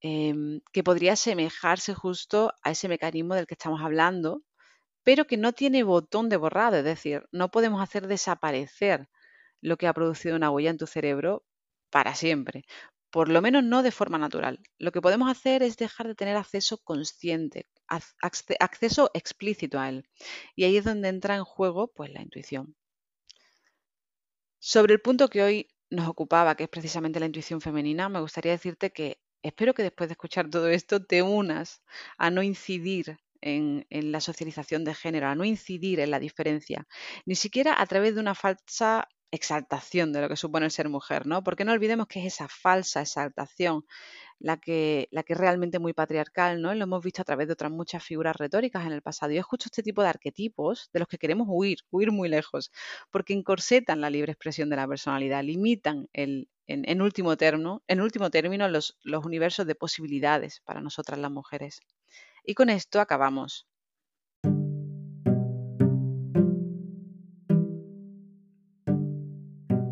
em, 0.00 0.60
que 0.72 0.84
podría 0.84 1.14
asemejarse 1.14 1.94
justo 1.94 2.52
a 2.62 2.70
ese 2.72 2.88
mecanismo 2.88 3.34
del 3.34 3.46
que 3.46 3.54
estamos 3.54 3.80
hablando, 3.82 4.42
pero 5.04 5.26
que 5.26 5.36
no 5.36 5.52
tiene 5.52 5.84
botón 5.84 6.28
de 6.28 6.36
borrado, 6.36 6.76
es 6.78 6.84
decir, 6.84 7.24
no 7.32 7.50
podemos 7.50 7.82
hacer 7.82 8.08
desaparecer 8.08 9.08
lo 9.62 9.76
que 9.78 9.86
ha 9.88 9.94
producido 9.94 10.36
una 10.36 10.50
huella 10.50 10.70
en 10.70 10.78
tu 10.78 10.86
cerebro 10.86 11.44
para 11.90 12.14
siempre 12.14 12.64
por 13.16 13.30
lo 13.30 13.40
menos 13.40 13.64
no 13.64 13.82
de 13.82 13.92
forma 13.92 14.18
natural. 14.18 14.60
Lo 14.78 14.92
que 14.92 15.00
podemos 15.00 15.30
hacer 15.30 15.62
es 15.62 15.78
dejar 15.78 16.06
de 16.06 16.14
tener 16.14 16.36
acceso 16.36 16.76
consciente, 16.84 17.66
acceso 18.60 19.10
explícito 19.14 19.80
a 19.80 19.88
él. 19.88 20.06
Y 20.54 20.64
ahí 20.64 20.76
es 20.76 20.84
donde 20.84 21.08
entra 21.08 21.34
en 21.34 21.44
juego 21.44 21.90
pues, 21.94 22.10
la 22.12 22.20
intuición. 22.20 22.76
Sobre 24.58 24.92
el 24.92 25.00
punto 25.00 25.30
que 25.30 25.42
hoy 25.42 25.66
nos 25.88 26.06
ocupaba, 26.08 26.56
que 26.56 26.64
es 26.64 26.68
precisamente 26.68 27.18
la 27.18 27.24
intuición 27.24 27.62
femenina, 27.62 28.10
me 28.10 28.20
gustaría 28.20 28.52
decirte 28.52 28.92
que 28.92 29.18
espero 29.42 29.72
que 29.72 29.82
después 29.82 30.10
de 30.10 30.12
escuchar 30.12 30.50
todo 30.50 30.68
esto 30.68 31.02
te 31.02 31.22
unas 31.22 31.82
a 32.18 32.30
no 32.30 32.42
incidir 32.42 33.16
en, 33.40 33.86
la 33.90 34.20
socialización 34.20 34.84
de 34.84 34.94
género, 34.94 35.28
a 35.28 35.34
no 35.34 35.44
incidir 35.44 36.00
en 36.00 36.10
la 36.10 36.18
diferencia, 36.18 36.86
ni 37.24 37.34
siquiera 37.34 37.80
a 37.80 37.86
través 37.86 38.14
de 38.14 38.20
una 38.20 38.34
falsa 38.34 39.08
exaltación 39.30 40.12
de 40.12 40.20
lo 40.20 40.28
que 40.28 40.36
supone 40.36 40.70
ser 40.70 40.88
mujer, 40.88 41.26
¿no? 41.26 41.42
Porque 41.42 41.64
no 41.64 41.72
olvidemos 41.72 42.06
que 42.06 42.20
es 42.20 42.34
esa 42.34 42.48
falsa 42.48 43.02
exaltación 43.02 43.84
la 44.38 44.58
que, 44.58 45.08
la 45.10 45.22
que 45.22 45.32
es 45.32 45.38
realmente 45.38 45.78
muy 45.78 45.92
patriarcal, 45.92 46.60
¿no? 46.60 46.74
lo 46.74 46.84
hemos 46.84 47.02
visto 47.02 47.22
a 47.22 47.24
través 47.24 47.46
de 47.46 47.54
otras 47.54 47.72
muchas 47.72 48.04
figuras 48.04 48.36
retóricas 48.36 48.84
en 48.86 48.92
el 48.92 49.02
pasado. 49.02 49.32
Y 49.32 49.38
es 49.38 49.44
justo 49.44 49.66
este 49.66 49.82
tipo 49.82 50.02
de 50.02 50.08
arquetipos 50.08 50.90
de 50.92 51.00
los 51.00 51.08
que 51.08 51.18
queremos 51.18 51.46
huir, 51.50 51.78
huir 51.90 52.12
muy 52.12 52.28
lejos, 52.28 52.70
porque 53.10 53.32
encorsetan 53.32 54.00
la 54.00 54.10
libre 54.10 54.32
expresión 54.32 54.68
de 54.68 54.76
la 54.76 54.86
personalidad, 54.86 55.42
limitan 55.42 56.08
el, 56.12 56.48
en, 56.66 57.00
último 57.02 57.36
término, 57.36 57.82
en 57.86 58.00
último 58.00 58.30
término 58.30 58.68
los, 58.68 58.98
los 59.02 59.24
universos 59.24 59.66
de 59.66 59.74
posibilidades 59.74 60.60
para 60.64 60.80
nosotras 60.80 61.18
las 61.18 61.30
mujeres. 61.30 61.80
Y 62.44 62.54
con 62.54 62.70
esto 62.70 63.00
acabamos. 63.00 63.66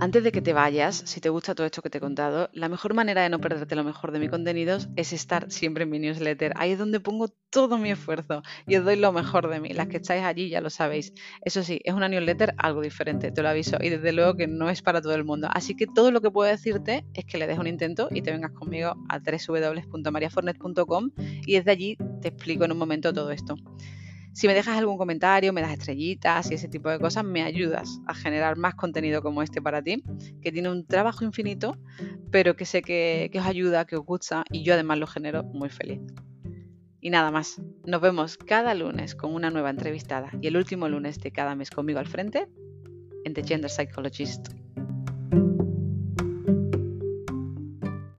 Antes 0.04 0.22
de 0.22 0.32
que 0.32 0.42
te 0.42 0.52
vayas, 0.52 0.96
si 1.06 1.22
te 1.22 1.30
gusta 1.30 1.54
todo 1.54 1.66
esto 1.66 1.80
que 1.80 1.88
te 1.88 1.96
he 1.96 2.00
contado, 2.02 2.50
la 2.52 2.68
mejor 2.68 2.92
manera 2.92 3.22
de 3.22 3.30
no 3.30 3.40
perderte 3.40 3.74
lo 3.74 3.84
mejor 3.84 4.12
de 4.12 4.18
mis 4.18 4.28
contenidos 4.28 4.90
es 4.96 5.14
estar 5.14 5.50
siempre 5.50 5.84
en 5.84 5.90
mi 5.90 5.98
newsletter. 5.98 6.52
Ahí 6.56 6.72
es 6.72 6.78
donde 6.78 7.00
pongo 7.00 7.28
todo 7.48 7.78
mi 7.78 7.90
esfuerzo 7.90 8.42
y 8.66 8.76
os 8.76 8.84
doy 8.84 8.96
lo 8.96 9.12
mejor 9.12 9.48
de 9.48 9.60
mí. 9.60 9.70
Las 9.70 9.88
que 9.88 9.96
estáis 9.96 10.22
allí 10.22 10.50
ya 10.50 10.60
lo 10.60 10.68
sabéis. 10.68 11.14
Eso 11.42 11.62
sí, 11.62 11.80
es 11.84 11.94
una 11.94 12.10
newsletter 12.10 12.54
algo 12.58 12.82
diferente, 12.82 13.32
te 13.32 13.40
lo 13.40 13.48
aviso. 13.48 13.78
Y 13.80 13.88
desde 13.88 14.12
luego 14.12 14.36
que 14.36 14.46
no 14.46 14.68
es 14.68 14.82
para 14.82 15.00
todo 15.00 15.14
el 15.14 15.24
mundo. 15.24 15.48
Así 15.50 15.74
que 15.74 15.86
todo 15.86 16.10
lo 16.10 16.20
que 16.20 16.30
puedo 16.30 16.50
decirte 16.50 17.06
es 17.14 17.24
que 17.24 17.38
le 17.38 17.46
des 17.46 17.58
un 17.58 17.66
intento 17.66 18.08
y 18.10 18.20
te 18.20 18.30
vengas 18.30 18.50
conmigo 18.50 18.96
a 19.08 19.20
www.mariafornet.com 19.20 21.12
y 21.46 21.54
desde 21.54 21.70
allí 21.70 21.96
te 22.20 22.28
explico 22.28 22.66
en 22.66 22.72
un 22.72 22.78
momento 22.78 23.10
todo 23.14 23.30
esto. 23.30 23.56
Si 24.34 24.48
me 24.48 24.54
dejas 24.54 24.76
algún 24.76 24.98
comentario, 24.98 25.52
me 25.52 25.60
das 25.60 25.72
estrellitas 25.72 26.50
y 26.50 26.54
ese 26.54 26.66
tipo 26.66 26.90
de 26.90 26.98
cosas, 26.98 27.22
me 27.22 27.44
ayudas 27.44 28.00
a 28.06 28.14
generar 28.14 28.56
más 28.56 28.74
contenido 28.74 29.22
como 29.22 29.42
este 29.42 29.62
para 29.62 29.80
ti, 29.80 30.02
que 30.42 30.50
tiene 30.50 30.70
un 30.70 30.84
trabajo 30.84 31.24
infinito, 31.24 31.78
pero 32.32 32.56
que 32.56 32.64
sé 32.64 32.82
que, 32.82 33.30
os 33.32 33.46
ayuda, 33.46 33.84
que 33.84 33.94
os 33.94 34.04
gusta 34.04 34.44
y 34.50 34.64
yo 34.64 34.74
además 34.74 34.98
lo 34.98 35.06
genero 35.06 35.44
muy 35.44 35.68
feliz. 35.68 36.00
Y 37.00 37.10
nada 37.10 37.30
más, 37.30 37.62
nos 37.86 38.00
vemos 38.00 38.36
cada 38.36 38.74
lunes 38.74 39.14
con 39.14 39.32
una 39.32 39.50
nueva 39.50 39.70
entrevistada 39.70 40.32
y 40.40 40.48
el 40.48 40.56
último 40.56 40.88
lunes 40.88 41.20
de 41.20 41.30
cada 41.30 41.54
mes 41.54 41.70
conmigo 41.70 42.00
al 42.00 42.08
frente 42.08 42.48
en 43.24 43.34
The 43.34 43.44
Gender 43.44 43.70
Psychologist. 43.70 44.63